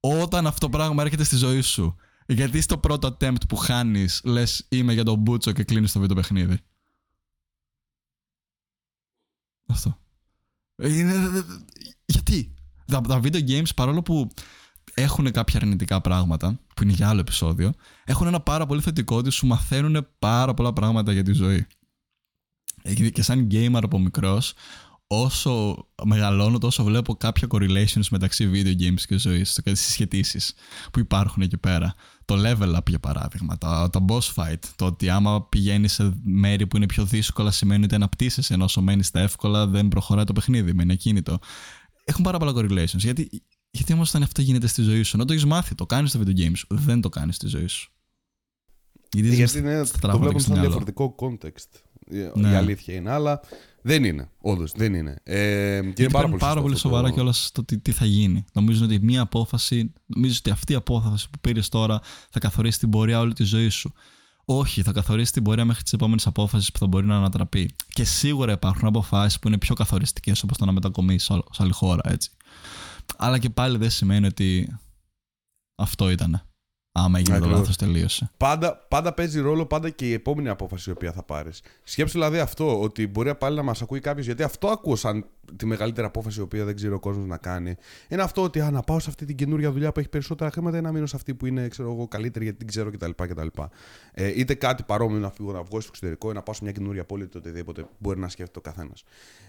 [0.00, 1.96] Όταν αυτό το πράγμα έρχεται στη ζωή σου,
[2.26, 6.16] γιατί στο πρώτο attempt που χάνει, λε είμαι για τον Μπούτσο και κλείνει το βίντεο
[6.16, 6.58] παιχνίδι.
[9.66, 9.98] Αυτό.
[10.76, 11.44] Είναι...
[12.04, 12.54] Γιατί.
[12.86, 14.30] Τα, τα video games παρόλο που
[14.94, 17.72] έχουν κάποια αρνητικά πράγματα, που είναι για άλλο επεισόδιο,
[18.04, 21.66] έχουν ένα πάρα πολύ θετικό ότι σου μαθαίνουν πάρα πολλά πράγματα για τη ζωή.
[22.82, 24.54] Ε, Και σαν gamer από μικρός,
[25.06, 30.54] όσο μεγαλώνω, τόσο βλέπω κάποια correlations μεταξύ video games και ζωής, τι συσχετήσει
[30.92, 31.94] που υπάρχουν εκεί πέρα.
[32.24, 36.66] Το level up, για παράδειγμα, τα, τα boss fight, το ότι άμα πηγαίνει σε μέρη
[36.66, 40.32] που είναι πιο δύσκολα, σημαίνει ότι αναπτύσσεσαι, ενώ όσο μένεις στα εύκολα δεν προχωράει το
[40.32, 41.38] παιχνίδι, μένει ακίνητο.
[42.04, 42.96] Έχουν πάρα πολλά correlations.
[42.96, 46.10] Γιατί, γιατί όμως όταν αυτό γίνεται στη ζωή σου, ενώ το έχεις μάθει, το κάνεις
[46.10, 47.90] στο video game σου, δεν το κάνεις στη ζωή σου.
[49.12, 50.68] Γιατί, Ε, Γιατί στα- είναι, στα το τραύματα βλέπουν και στο σαν μυαλό.
[50.68, 51.80] διαφορετικό context.
[52.14, 52.50] Η- Ναι.
[52.50, 53.40] Η αλήθεια είναι, αλλά
[53.82, 54.30] δεν είναι.
[54.40, 55.16] Όντως, δεν είναι.
[55.22, 57.64] Ε, και είναι Γιατί πάρα παίρνουν πολύ, πάρα σωστό πολύ αυτό σοβαρά το- κιόλας το
[57.64, 58.44] τι, τι θα γίνει.
[58.52, 62.90] Νομίζουν ότι μία απόφαση, νομίζω ότι αυτή η απόφαση που πήρες τώρα θα καθορίσει την
[62.90, 63.92] πορεία όλη της ζωής σου.
[64.44, 67.70] Όχι, θα καθορίσει την πορεία μέχρι τις επόμενες απόφασεις που θα μπορεί να ανατραπεί.
[67.88, 72.10] Και σίγουρα υπάρχουν αποφάσεις που είναι πιο καθοριστικές, όπως το να μετακομίσεις σε άλλη χώρα,
[72.12, 72.30] έτσι.
[73.16, 74.76] Αλλά και πάλι δεν σημαίνει ότι
[75.82, 76.42] αυτό ήταν.
[76.94, 77.60] Άμα έγινε το Ακριβώς.
[77.60, 78.30] λάθος, τελείωσε.
[78.36, 81.62] Πάντα, πάντα παίζει ρόλο πάντα και η επόμενη απόφαση η οποία θα πάρεις.
[81.82, 85.24] Σκέψου δηλαδή αυτό, ότι μπορεί πάλι να μας ακούει κάποιος, γιατί αυτό ακούω σαν
[85.56, 87.74] τη μεγαλύτερη απόφαση η οποία δεν ξέρει ο κόσμος να κάνει.
[88.08, 90.78] Είναι αυτό ότι α, να πάω σε αυτή την καινούργια δουλειά που έχει περισσότερα χρήματα
[90.78, 93.10] ή να μείνω σε αυτή που είναι ξέρω εγώ, καλύτερη γιατί την ξέρω κτλ.
[93.16, 93.46] κτλ.
[94.12, 96.72] Ε, είτε κάτι παρόμοιο να φύγω να βγω στο εξωτερικό ή να πάω σε μια
[96.72, 99.04] καινούργια πόλη, είτε οτιδήποτε μπορεί να σκέφτεται ο καθένας.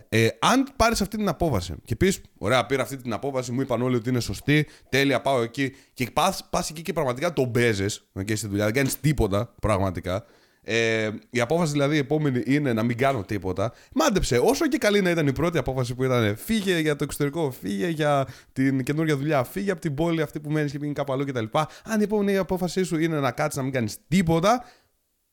[0.09, 3.81] Ε, αν πάρεις αυτή την απόφαση και πεις, Ωραία, πήρα αυτή την απόφαση, μου είπαν
[3.81, 6.11] όλοι ότι είναι σωστή, τέλεια, πάω εκεί και
[6.49, 10.25] πας εκεί και πραγματικά τον παίζεις okay, στη δουλειά, δεν κάνεις τίποτα πραγματικά.
[10.65, 13.73] Ε, η απόφαση δηλαδή η επόμενη είναι να μην κάνω τίποτα.
[13.93, 17.51] Μάντεψε, όσο και καλή να ήταν η πρώτη απόφαση που ήταν φύγε για το εξωτερικό,
[17.51, 21.13] φύγε για την καινούργια δουλειά, φύγε από την πόλη αυτή που μένεις και πήγαινε κάπου
[21.13, 21.45] αλλού κτλ.
[21.83, 24.63] Αν η επόμενη απόφασή σου είναι να κάτσεις να μην κάνεις τίποτα,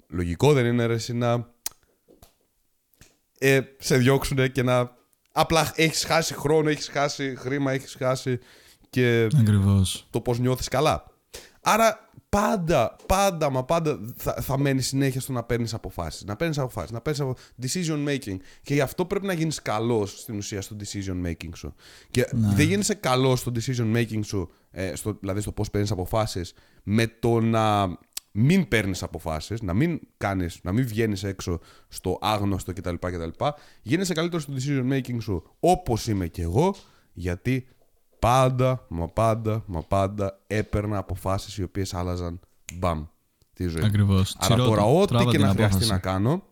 [0.09, 1.47] λογικό δεν είναι ρε, εσύ να
[3.39, 4.99] ε, σε διώξουν και να.
[5.33, 8.39] Απλά έχεις χάσει χρόνο, έχεις χάσει χρήμα, έχεις χάσει
[8.91, 10.07] και Ακριβώς.
[10.11, 11.05] το πώς νιώθεις καλά.
[11.61, 16.25] Άρα πάντα, πάντα, μα πάντα θα, θα μένεις συνέχεια στο να παίρνεις αποφάσεις.
[16.25, 18.37] Να παίρνεις αποφάσεις, να παίρνεις decision making.
[18.63, 21.75] Και γι' αυτό πρέπει να γίνεις καλός στην ουσία στο decision making σου.
[22.11, 26.55] Και δεν γίνεσαι καλός στο decision making σου, ε, στο, δηλαδή στο πώς παίρνεις αποφάσεις,
[26.83, 27.99] με το να
[28.33, 32.95] μην παίρνεις αποφάσεις, να μην κάνεις, να μην βγαίνεις έξω στο άγνωστο κτλ.
[32.95, 33.45] κτλ.
[33.83, 36.75] Γίνεσαι καλύτερος στο decision making σου όπως είμαι και εγώ,
[37.13, 37.67] Γιατί
[38.21, 42.41] πάντα, μα πάντα, μα πάντα έπαιρνα αποφάσεις οι οποίες άλλαζαν
[42.75, 43.05] μπαμ
[43.53, 43.85] τη ζωή.
[43.85, 44.37] Ακριβώς.
[44.39, 45.91] Άρα Τσιρότο, τώρα ό,τι τράβα και την να χρειαστεί απόφαση.
[45.93, 46.43] να κάνω,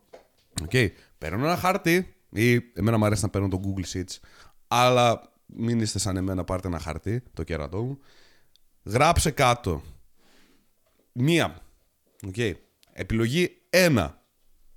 [0.69, 4.17] okay, παίρνω ένα χαρτί ή εμένα μου αρέσει να παίρνω το Google Sheets,
[4.67, 7.99] αλλά μην είστε σαν εμένα, πάρτε ένα χαρτί, το κέρατό μου.
[8.83, 9.81] Γράψε κάτω.
[11.11, 11.57] Μία.
[12.27, 12.53] Okay.
[12.93, 14.09] Επιλογή 1.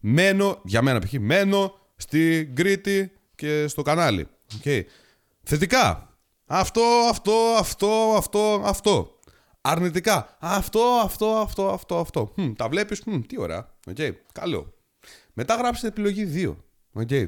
[0.01, 1.13] Μένω, για μένα π.χ.
[1.13, 4.29] μένω στην Κρήτη και στο κανάλι.
[4.63, 4.83] Okay.
[5.43, 6.12] Θετικά.
[6.55, 9.19] Αυτό, αυτό, αυτό, αυτό, αυτό.
[9.61, 10.37] Αρνητικά.
[10.41, 12.33] Αυτό, αυτό, αυτό, αυτό, αυτό.
[12.37, 13.69] Μμ, τα βλέπεις, μμ, τι ωραία.
[13.91, 14.11] Okay.
[14.33, 14.73] Καλό.
[15.33, 16.55] Μετά γράψτε επιλογή
[16.95, 17.03] 2.
[17.03, 17.25] Okay.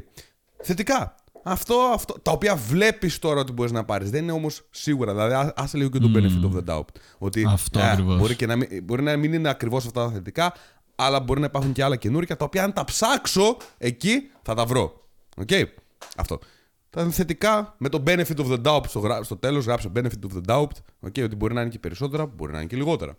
[0.62, 1.14] Θετικά.
[1.42, 2.14] Αυτό, αυτό.
[2.22, 4.10] Τα οποία βλέπεις τώρα ότι μπορείς να πάρεις.
[4.10, 5.12] Δεν είναι όμως σίγουρα.
[5.12, 6.84] Δηλαδή, α- άσε λίγο και το benefit of the doubt.
[7.18, 8.18] Ότι Αυτό ε, ακριβώς.
[8.18, 10.52] μπορεί, και να μην, μπορεί να μην είναι ακριβώς αυτά τα θετικά,
[10.94, 14.64] αλλά μπορεί να υπάρχουν και άλλα καινούργια τα οποία αν τα ψάξω εκεί θα τα
[14.66, 15.00] βρω.
[15.36, 15.48] Οκ.
[16.16, 16.38] Αυτό.
[16.94, 20.36] Τα θετικά με το benefit of the doubt στο, γρα- στο τέλος, γράψε benefit of
[20.36, 20.68] the doubt.
[21.06, 23.16] Okay, ότι μπορεί να είναι και περισσότερα, μπορεί να είναι και λιγότερα.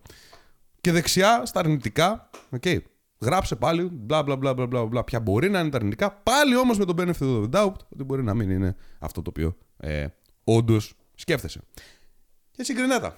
[0.82, 2.78] Και δεξιά στα αρνητικά, okay,
[3.20, 5.04] γράψε πάλι μπλα μπλα μπλα μπλα μπλα μπλα.
[5.04, 8.04] Ποια μπορεί να είναι τα αρνητικά, πάλι όμως με το benefit of the doubt, ότι
[8.04, 10.08] μπορεί να μην είναι αυτό το οποίο ε,
[10.44, 11.60] όντως σκέφτεσαι.
[12.52, 13.18] Και συγκρινέ τα.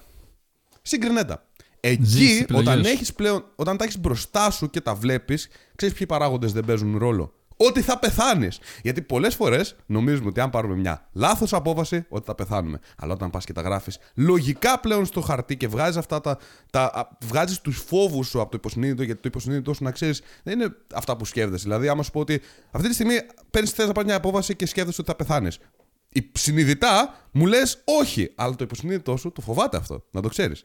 [0.82, 1.42] Συγκρινέ τα.
[1.82, 2.90] Ζεις τις Εκεί, επιλογές όταν, σου.
[2.90, 6.98] έχεις πλέον, όταν τα έχεις μπροστά σου και τα βλέπεις, ξέρεις ποιοι παράγοντες δεν παίζουν
[6.98, 8.58] ρόλο; Ότι θα πεθάνεις.
[8.82, 12.78] Γιατί πολλές φορές νομίζουμε ότι αν πάρουμε μια λάθος απόφαση, ότι θα πεθάνουμε.
[12.98, 16.38] Αλλά όταν πας και τα γράφεις λογικά πλέον στο χαρτί και βγάζεις αυτά τα.
[16.70, 20.60] τα βγάζεις τους φόβους σου από το υποσυνείδητο, γιατί το υποσυνείδητο σου να ξέρεις δεν
[20.60, 21.62] είναι αυτά που σκέφτεσαι.
[21.62, 22.40] Δηλαδή, άμα σου πω ότι
[22.70, 23.16] αυτή τη στιγμή
[23.50, 25.58] παίρνεις θε να πάρεις μια απόφαση και σκέφτεσαι ότι θα πεθάνεις.
[26.32, 30.64] Συνειδητά μου λες όχι, αλλά το υποσυνείδητό σου το φοβάται αυτό, να το ξέρεις.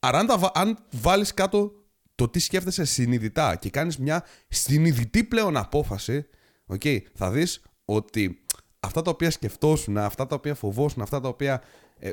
[0.00, 1.72] Άρα, αν, τα, βα- αν βάλεις κάτω
[2.14, 6.26] το τι σκέφτεσαι συνειδητά και κάνεις μια συνειδητή πλέον απόφαση,
[6.68, 8.44] okay, θα δεις ότι
[8.80, 11.62] αυτά τα οποία σκεφτόσουν, αυτά τα οποία φοβόσουν, αυτά τα οποία
[11.98, 12.12] ε,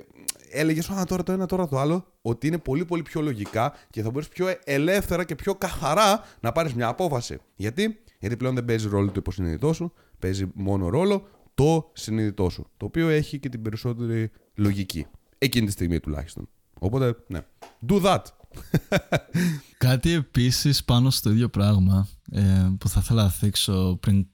[0.52, 4.02] έλεγες, Α, τώρα το ένα, τώρα το άλλο, ότι είναι πολύ πολύ πιο λογικά και
[4.02, 7.38] θα μπορείς πιο ελεύθερα και πιο καθαρά να πάρεις μια απόφαση.
[7.56, 12.68] Γιατί; Γιατί πλέον δεν παίζει ρόλο το υποσυνείδητό σου, παίζει μόνο ρόλο το συνειδητό σου.
[12.78, 15.06] Το οποίο έχει και την περισσότερη λογική.
[15.38, 16.50] Εκείνη τη στιγμή τουλάχιστον.
[16.80, 17.40] Οπότε, ναι.
[17.88, 18.22] Do that.
[19.78, 24.26] Κάτι επίσης πάνω στο ίδιο πράγμα ε, που θα ήθελα να θίξω πριν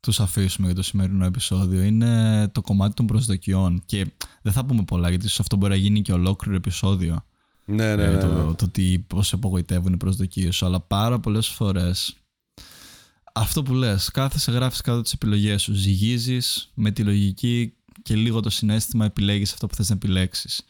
[0.00, 4.06] τους αφήσουμε για το σημερινό επεισόδιο είναι το κομμάτι των προσδοκιών και
[4.42, 7.24] δεν θα πούμε πολλά γιατί σε αυτό μπορεί να γίνει και ολόκληρο επεισόδιο
[7.64, 8.18] Ναι, ναι, ε, ναι.
[8.18, 8.54] το, ναι.
[8.54, 12.14] το τι, πώς απογοητεύουν οι προσδοκίες σου αλλά πάρα πολλές φορές
[13.32, 18.40] αυτό που λες κάθεσαι γράφεις κάτω τις επιλογές σου ζυγίζεις με τη λογική και λίγο
[18.40, 20.62] το συνέστημα επιλέγεις αυτό που θες να επιλέξεις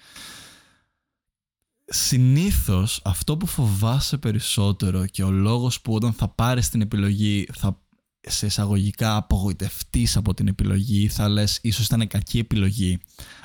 [1.93, 7.81] συνήθως αυτό που φοβάσαι περισσότερο και ο λόγος που όταν θα πάρεις την επιλογή θα
[8.21, 12.99] σε εισαγωγικά απογοητευτείς από την επιλογή θα λες ίσως ήταν κακή επιλογή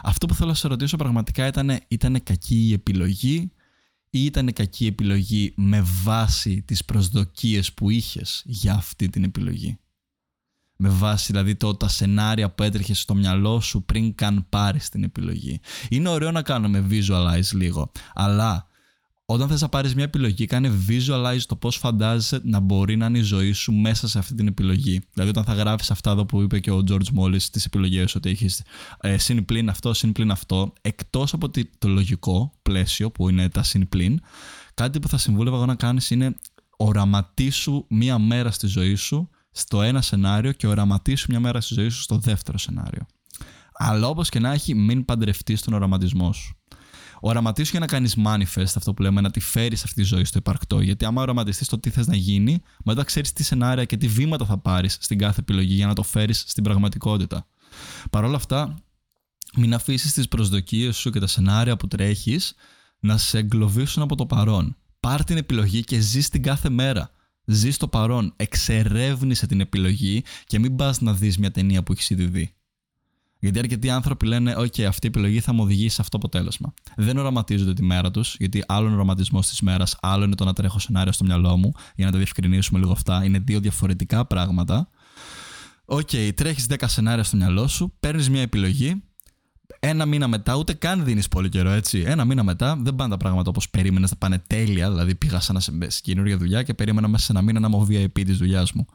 [0.04, 3.52] αυτό που θέλω να σε ρωτήσω πραγματικά ήταν ήταν κακή η επιλογή
[4.10, 9.78] ή ήταν κακή επιλογή με βάση τις προσδοκίες που είχες για αυτή την επιλογή;
[10.78, 15.04] Με βάση δηλαδή το, τα σενάρια που έτρεχε στο μυαλό σου πριν καν πάρεις την
[15.04, 15.60] επιλογή.
[15.90, 18.68] Είναι ωραίο να κάνουμε visualize λίγο, αλλά
[19.28, 23.18] όταν θες να πάρεις μια επιλογή, κάνε visualize το πώς φαντάζεσαι να μπορεί να είναι
[23.18, 25.02] η ζωή σου μέσα σε αυτή την επιλογή.
[25.14, 28.16] Δηλαδή όταν θα γράφεις αυτά εδώ που είπε και ο George μόλις στις επιλογές σου,
[28.18, 28.64] ότι έχεις
[29.02, 33.50] ε, συν πλην αυτό, συν πλην αυτό, εκτός από τη- το λογικό πλαίσιο που είναι
[33.50, 34.20] τα συν πλην,
[34.74, 36.36] κάτι που θα συμβούλευα εγώ να κάνεις είναι
[36.78, 41.90] οραματίσου μία μέρα στη ζωή σου στο ένα σενάριο και οραματίσου μια μέρα στη ζωή
[41.90, 43.06] σου στο δεύτερο σενάριο.
[43.74, 46.58] Αλλά όπως και να έχει, μην παντρευτείς τον οραματισμό σου.
[47.20, 50.38] Οραματίσου για να κάνεις manifest, αυτό που λέμε, να τη φέρεις αυτή τη ζωή στο
[50.38, 50.80] υπαρκτό.
[50.82, 54.46] Γιατί άμα οραματιστείς το τι θες να γίνει, μετά ξέρεις τι σενάρια και τι βήματα
[54.46, 57.48] θα πάρεις στην κάθε επιλογή για να το φέρεις στην πραγματικότητα.
[58.10, 58.76] Παρ' όλα αυτά,
[59.56, 62.54] μην αφήσεις τις προσδοκίες σου και τα σενάρια που τρέχεις
[63.00, 64.76] να σε εγκλωβίσουν από το παρόν.
[65.00, 67.12] Πάρ την επιλογή και ζεις την κάθε μέρα.
[67.46, 72.10] Ζει στο παρόν, εξερεύνησε την επιλογή και μην πας να δεις μια ταινία που έχεις
[72.10, 72.54] ήδη δει.
[73.40, 76.74] Γιατί αρκετοί άνθρωποι λένε: OK, αυτή η επιλογή θα μου οδηγήσει σε αυτό το αποτέλεσμα.
[76.96, 80.46] Δεν οραματίζονται τη μέρα τους, γιατί άλλο είναι ο οραματισμός της μέρας, άλλο είναι το
[80.46, 83.24] να τρέχω σενάριο στο μυαλό μου, για να τα διευκρινίσουμε λίγο αυτά.
[83.24, 84.90] Είναι δύο διαφορετικά πράγματα.
[85.86, 89.04] OK, okay, τρέχεις 10 σενάρια στο μυαλό σου, παίρνεις μια επιλογή,
[89.80, 92.00] ένα μήνα μετά, ούτε καν δίνεις πολύ καιρό έτσι.
[92.00, 94.90] Ένα μήνα μετά δεν πάνε τα πράγματα όπως περίμενες να πάνε τέλεια.
[94.90, 97.78] Δηλαδή, πήγα σε, ένα, σε καινούργια δουλειά και περίμενα μέσα σε ένα μήνα να είμαι
[97.78, 98.86] ο VIP της δουλειάς μου.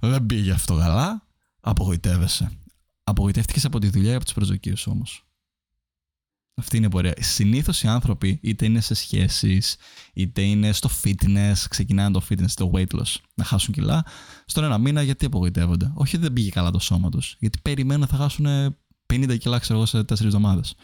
[0.00, 1.26] Δεν πήγε αυτό καλά.
[1.60, 2.50] Απογοητεύεσαι.
[3.04, 5.24] Απογοητεύτηκες από τη δουλειά ή από τις προσδοκίες όμως.
[6.54, 7.14] Αυτή είναι η πορεία.
[7.18, 9.76] Συνήθως οι άνθρωποι, είτε είναι σε σχέσεις,
[10.12, 14.04] είτε είναι στο fitness, ξεκινάνε το fitness, το weight loss, να χάσουν κιλά,
[14.44, 15.92] στον ένα μήνα γιατί απογοητεύονται.
[15.94, 17.36] Όχι, δεν πήγε καλά το σώμα τους.
[17.38, 18.46] Γιατί περιμένουν να θα χάσουν
[19.10, 20.74] 50 κιλά, ξέρω εγώ, σε 4 εβδομάδες.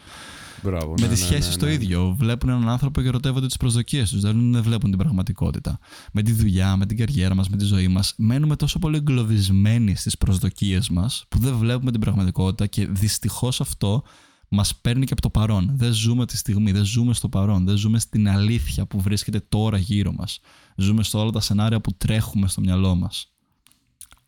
[0.63, 1.73] Μπράβο, Με ναι, τις ναι, σχέσεις ναι, το ναι.
[1.73, 2.15] ίδιο.
[2.19, 4.21] Βλέπουν έναν άνθρωπο και ερωτεύονται τις προσδοκίες τους.
[4.21, 5.79] Δεν, δεν βλέπουν την πραγματικότητα.
[6.11, 8.13] Με τη δουλειά, με την καριέρα μας, με τη ζωή μας.
[8.17, 14.03] Μένουμε τόσο πολύ εγκλωβισμένοι στις προσδοκίες μας που δεν βλέπουμε την πραγματικότητα και δυστυχώς αυτό
[14.49, 15.71] μας παίρνει και από το παρόν.
[15.73, 19.77] Δεν ζούμε τη στιγμή, δεν ζούμε στο παρόν, δεν ζούμε στην αλήθεια που βρίσκεται τώρα
[19.77, 20.39] γύρω μας.
[20.75, 23.31] Ζούμε σε όλα τα σενάρια που τρέχουμε στο μυαλό μας.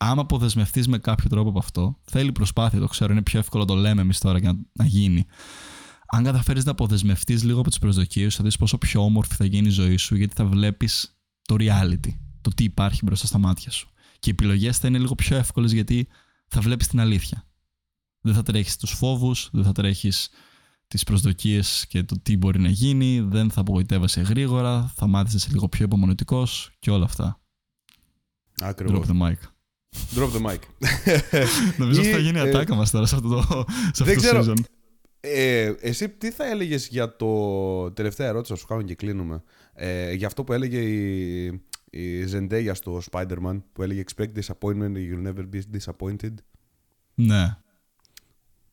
[0.02, 3.68] Άμα αποδεσμευτείς με κάποιο τρόπο από αυτό, θέλει προσπάθεια, το ξέρω, είναι πιο εύκολο να
[3.68, 5.26] το λέμε εμείς τώρα για να, να γίνει.
[6.06, 9.44] Αν καταφέρεις να αποδεσμευτείς λίγο από τις προσδοκίες σου, θα δεις πόσο πιο όμορφη θα
[9.44, 12.08] γίνει η ζωή σου, γιατί θα βλέπεις το reality,
[12.40, 13.90] το τι υπάρχει μπροστά στα μάτια σου.
[14.18, 16.08] Και οι επιλογές θα είναι λίγο πιο εύκολες γιατί
[16.46, 17.44] θα βλέπεις την αλήθεια.
[18.20, 20.28] Δεν θα τρέχεις τους φόβους, δεν θα τρέχεις
[20.88, 25.38] τις προσδοκίες και το τι μπορεί να γίνει, δεν θα απογοητεύεσαι γρήγορα, θα μάθεις να
[25.38, 26.46] είσαι λίγο πιο υπομονετικό
[26.78, 27.40] και όλα αυτά.
[28.60, 29.06] Ακριβώς.
[29.06, 29.36] Drop the mic.
[30.14, 30.58] Drop the mic.
[31.78, 34.28] Νομίζω Ή, ότι θα γίνει ε, ατάκα μας τώρα σε αυτό το, σε δεν αυτό
[34.28, 34.42] το ξέρω.
[34.42, 34.64] season.
[35.20, 39.42] Ε, εσύ τι θα έλεγες για το τελευταία ερώτηση, θα σου κάνω και κλείνουμε.
[39.72, 41.44] Ε, για αυτό που έλεγε η,
[41.90, 46.34] η Zendaya στο Spider-Man, που έλεγε Expect disappointment, you'll never be disappointed.
[47.14, 47.56] Ναι.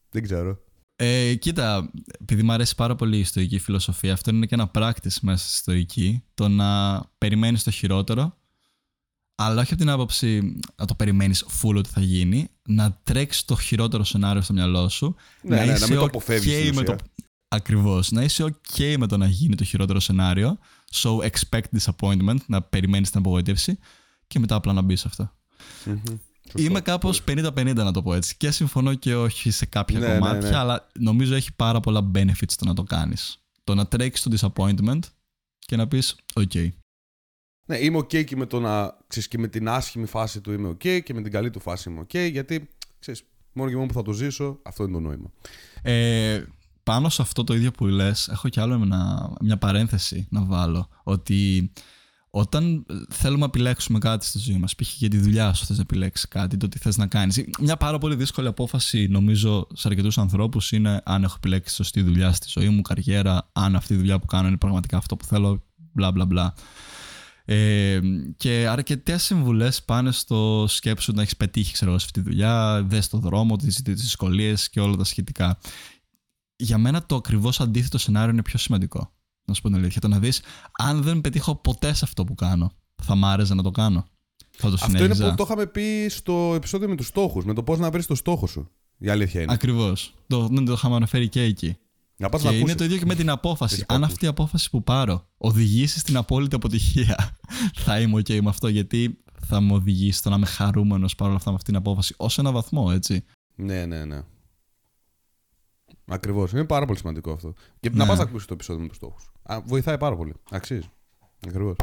[0.09, 0.59] Δεν ξέρω.
[0.95, 5.17] Ε, κοίτα, επειδή μου αρέσει πάρα πολύ η στοική φιλοσοφία, αυτό είναι και ένα practice
[5.21, 6.23] μέσα στη στοική.
[6.33, 8.36] Το να περιμένεις το χειρότερο,
[9.39, 13.55] αλλά όχι από την άποψη να το περιμένεις full ότι θα γίνει, να τρέξεις το
[13.55, 15.15] χειρότερο σενάριο στο μυαλό σου.
[15.41, 16.95] Ναι, ναι, να είσαι μην το ok αποφεύγεις στην με ουσία.
[16.95, 17.03] το...
[17.47, 18.11] Ακριβώς.
[18.11, 20.57] Να είσαι OK με το να γίνει το χειρότερο σενάριο.
[20.91, 23.79] So expect disappointment, να περιμένεις την απογοήτευση
[24.27, 25.31] και μετά απλά να μπεις σε αυτό.
[25.85, 26.01] Μμμ.
[26.51, 26.61] Σωστό.
[26.61, 28.35] Είμαι κάπως 50-50 να το πω έτσι.
[28.37, 30.55] Και συμφωνώ και όχι σε κάποια Ναι, ναι, κομμάτια, ναι.
[30.55, 33.41] αλλά νομίζω έχει πάρα πολλά benefits το να το κάνεις.
[33.63, 34.99] Το να τρέξεις το disappointment
[35.59, 36.69] και να πεις: OK.
[37.67, 40.69] Ναι, είμαι ok και με, το να, ξέρεις, και με την άσχημη φάση του είμαι
[40.69, 43.93] ok και με την καλή του φάση είμαι ok, γιατί ξέρεις, μόνο και μόνο που
[43.93, 45.31] θα το ζήσω, αυτό είναι το νόημα.
[45.81, 46.43] Ε,
[46.83, 50.89] πάνω σε αυτό το ίδιο που λες, έχω κι άλλο ένα, μια παρένθεση να βάλω.
[51.03, 51.71] Ότι
[52.29, 54.95] όταν θέλουμε να επιλέξουμε κάτι στη ζωή μας, π.χ.
[54.97, 57.43] για τη δουλειά σου θες να επιλέξεις κάτι, το τι θες να κάνεις.
[57.59, 62.31] Μια πάρα πολύ δύσκολη απόφαση, νομίζω, σε αρκετούς ανθρώπους είναι αν έχω επιλέξει σωστή δουλειά
[62.31, 65.63] στη ζωή μου, καριέρα, αν αυτή η δουλειά που κάνω είναι πραγματικά αυτό που θέλω,
[65.91, 66.53] μπλα μπλα μπλα.
[67.49, 67.99] Ε,
[68.37, 72.83] και αρκετές συμβουλές πάνε στο σκέψου να έχεις πετύχει ξέρω, εγώ, σε αυτή τη δουλειά,
[72.83, 75.59] δες το δρόμο, τις δυσκολίες και όλα τα σχετικά.
[76.55, 79.13] Για μένα το ακριβώς αντίθετο σενάριο είναι πιο σημαντικό.
[79.45, 80.01] Να σου πω την αλήθεια.
[80.01, 80.41] Το να δεις,
[80.77, 82.71] αν δεν πετύχω ποτέ σε αυτό που κάνω,
[83.03, 84.05] θα μ' άρεσε να το κάνω.
[84.51, 85.29] Θα το Αυτό είναι συνέχιζα.
[85.29, 88.15] που το είχαμε πει στο επεισόδιο με τους στόχους, με το πώς να βρεις το
[88.15, 88.71] στόχο σου.
[88.97, 89.53] Η αλήθεια είναι.
[89.53, 90.13] Ακριβώς.
[90.27, 91.77] Το, δεν το είχαμε αναφέρει και εκεί.
[92.19, 92.77] Να πας Και να είναι ακούσεις.
[92.77, 93.73] το ίδιο και με την απόφαση.
[93.73, 94.11] Έχεις Αν ακούσει.
[94.11, 97.37] αυτή η απόφαση που πάρω οδηγήσει στην απόλυτη αποτυχία,
[97.85, 101.49] θα είμαι OK με αυτό γιατί θα με οδηγήσει στο να είμαι χαρούμενος παρόλα αυτά
[101.49, 103.23] με αυτή την απόφαση ως ένα βαθμό, έτσι.
[103.55, 104.21] Ναι, ναι, ναι.
[106.05, 106.51] Ακριβώς.
[106.51, 107.53] Είναι πάρα πολύ σημαντικό αυτό.
[107.79, 107.95] Και Ναι.
[107.97, 109.31] να πας να ακούσεις το επεισόδιο με τους στόχους.
[109.65, 110.33] Βοηθάει πάρα πολύ.
[110.51, 110.89] Αξίζει.
[111.47, 111.75] Ακριβώς.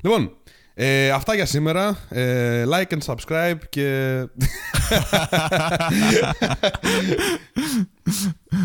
[0.00, 0.32] Λοιπόν,
[0.74, 1.98] ε, αυτά για σήμερα.
[2.08, 4.18] Ε, like and subscribe και.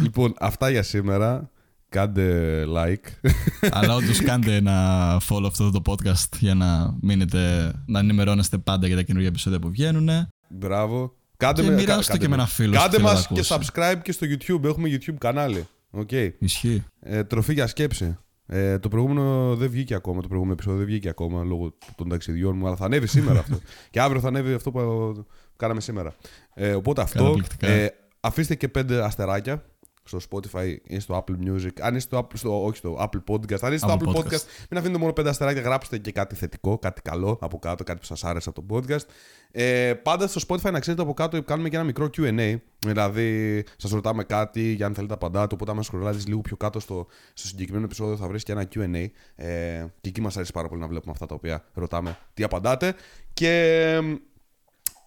[0.01, 1.49] λοιπόν, αυτά για σήμερα.
[1.89, 3.29] Κάντε like.
[3.71, 8.95] Αλλά όντως κάντε ένα follow αυτό το podcast για να μείνετε, να ενημερώνεστε πάντα για
[8.95, 10.09] τα καινούργια επεισόδια που βγαίνουν.
[10.49, 11.15] Μπράβο.
[11.37, 13.27] Κάντε Και με- μοιράστε κα- κάντε και με ένα φίλο Κάντε που θέλει να μας
[13.27, 13.69] τα και ακούσει.
[13.73, 14.63] subscribe και στο YouTube.
[14.63, 15.67] Έχουμε YouTube κανάλι.
[15.89, 16.11] Οκ.
[16.39, 16.83] Ισχύει.
[16.99, 18.17] Ε, τροφή για σκέψη.
[18.49, 20.21] Ε, το προηγούμενο δεν βγήκε ακόμα.
[20.21, 23.59] Το προηγούμενο επεισόδιο δεν βγήκε ακόμα λόγω των ταξιδιών μου, αλλά θα ανέβει σήμερα αυτό.
[23.91, 26.15] και αύριο θα ανέβει αυτό που κάναμε σήμερα.
[26.53, 27.23] Ε, οπότε αυτό.
[27.23, 27.67] Καταπληκτικά.
[27.67, 29.63] Ε, αφήστε και πέντε αστεράκια
[30.07, 31.71] στο Spotify ή στο Apple Music.
[31.81, 33.59] Αν είστε στο, Apple, στο, όχι στο Apple Podcast.
[33.61, 34.23] Αν είστε στο Apple Apple Podcast.
[34.23, 35.61] Podcast, μην αφήνετε μόνο πέντε αστεράκια.
[35.61, 39.05] Γράψτε και κάτι θετικό, κάτι καλό από κάτω, κάτι που σας άρεσε από το podcast.
[39.51, 42.55] Ε, πάντα στο Spotify να ξέρετε από κάτω κάνουμε και ένα μικρό QA.
[42.79, 45.53] Δηλαδή, σας ρωτάμε κάτι για αν θέλετε απαντάτε.
[45.55, 49.05] Οπότε, άμα σκρολάρει λίγο πιο κάτω στο, στο συγκεκριμένο επεισόδιο, θα βρεις και ένα QA.
[49.35, 52.95] Ε, και εκεί μας αρέσει πάρα πολύ να βλέπουμε αυτά τα οποία ρωτάμε, τι απαντάτε.
[53.33, 53.49] Και
[53.93, 54.01] ε,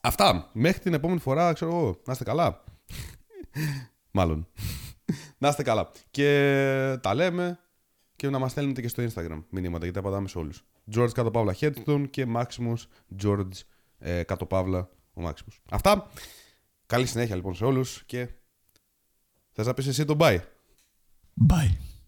[0.01, 0.51] αυτά.
[0.53, 2.65] Μέχρι την επόμενη φορά, ξέρω εγώ, να είστε καλά.
[4.11, 4.47] Μάλλον.
[5.41, 5.91] Να είστε καλά.
[6.11, 6.29] Και
[7.01, 7.59] τα λέμε
[8.17, 10.65] και να μας στέλνετε και στο Instagram μηνύματα γιατί απαντάμε σε όλους.
[10.95, 12.77] George κάτω παύλα Headstone και Maximus
[13.23, 13.51] George
[13.99, 15.57] ε, κάτω παύλα ο Maximus.
[15.71, 16.11] Αυτά.
[16.87, 18.29] Καλή συνέχεια λοιπόν σε όλους και
[19.53, 20.39] θες να πεις εσύ τον bye.
[21.49, 22.00] Bye.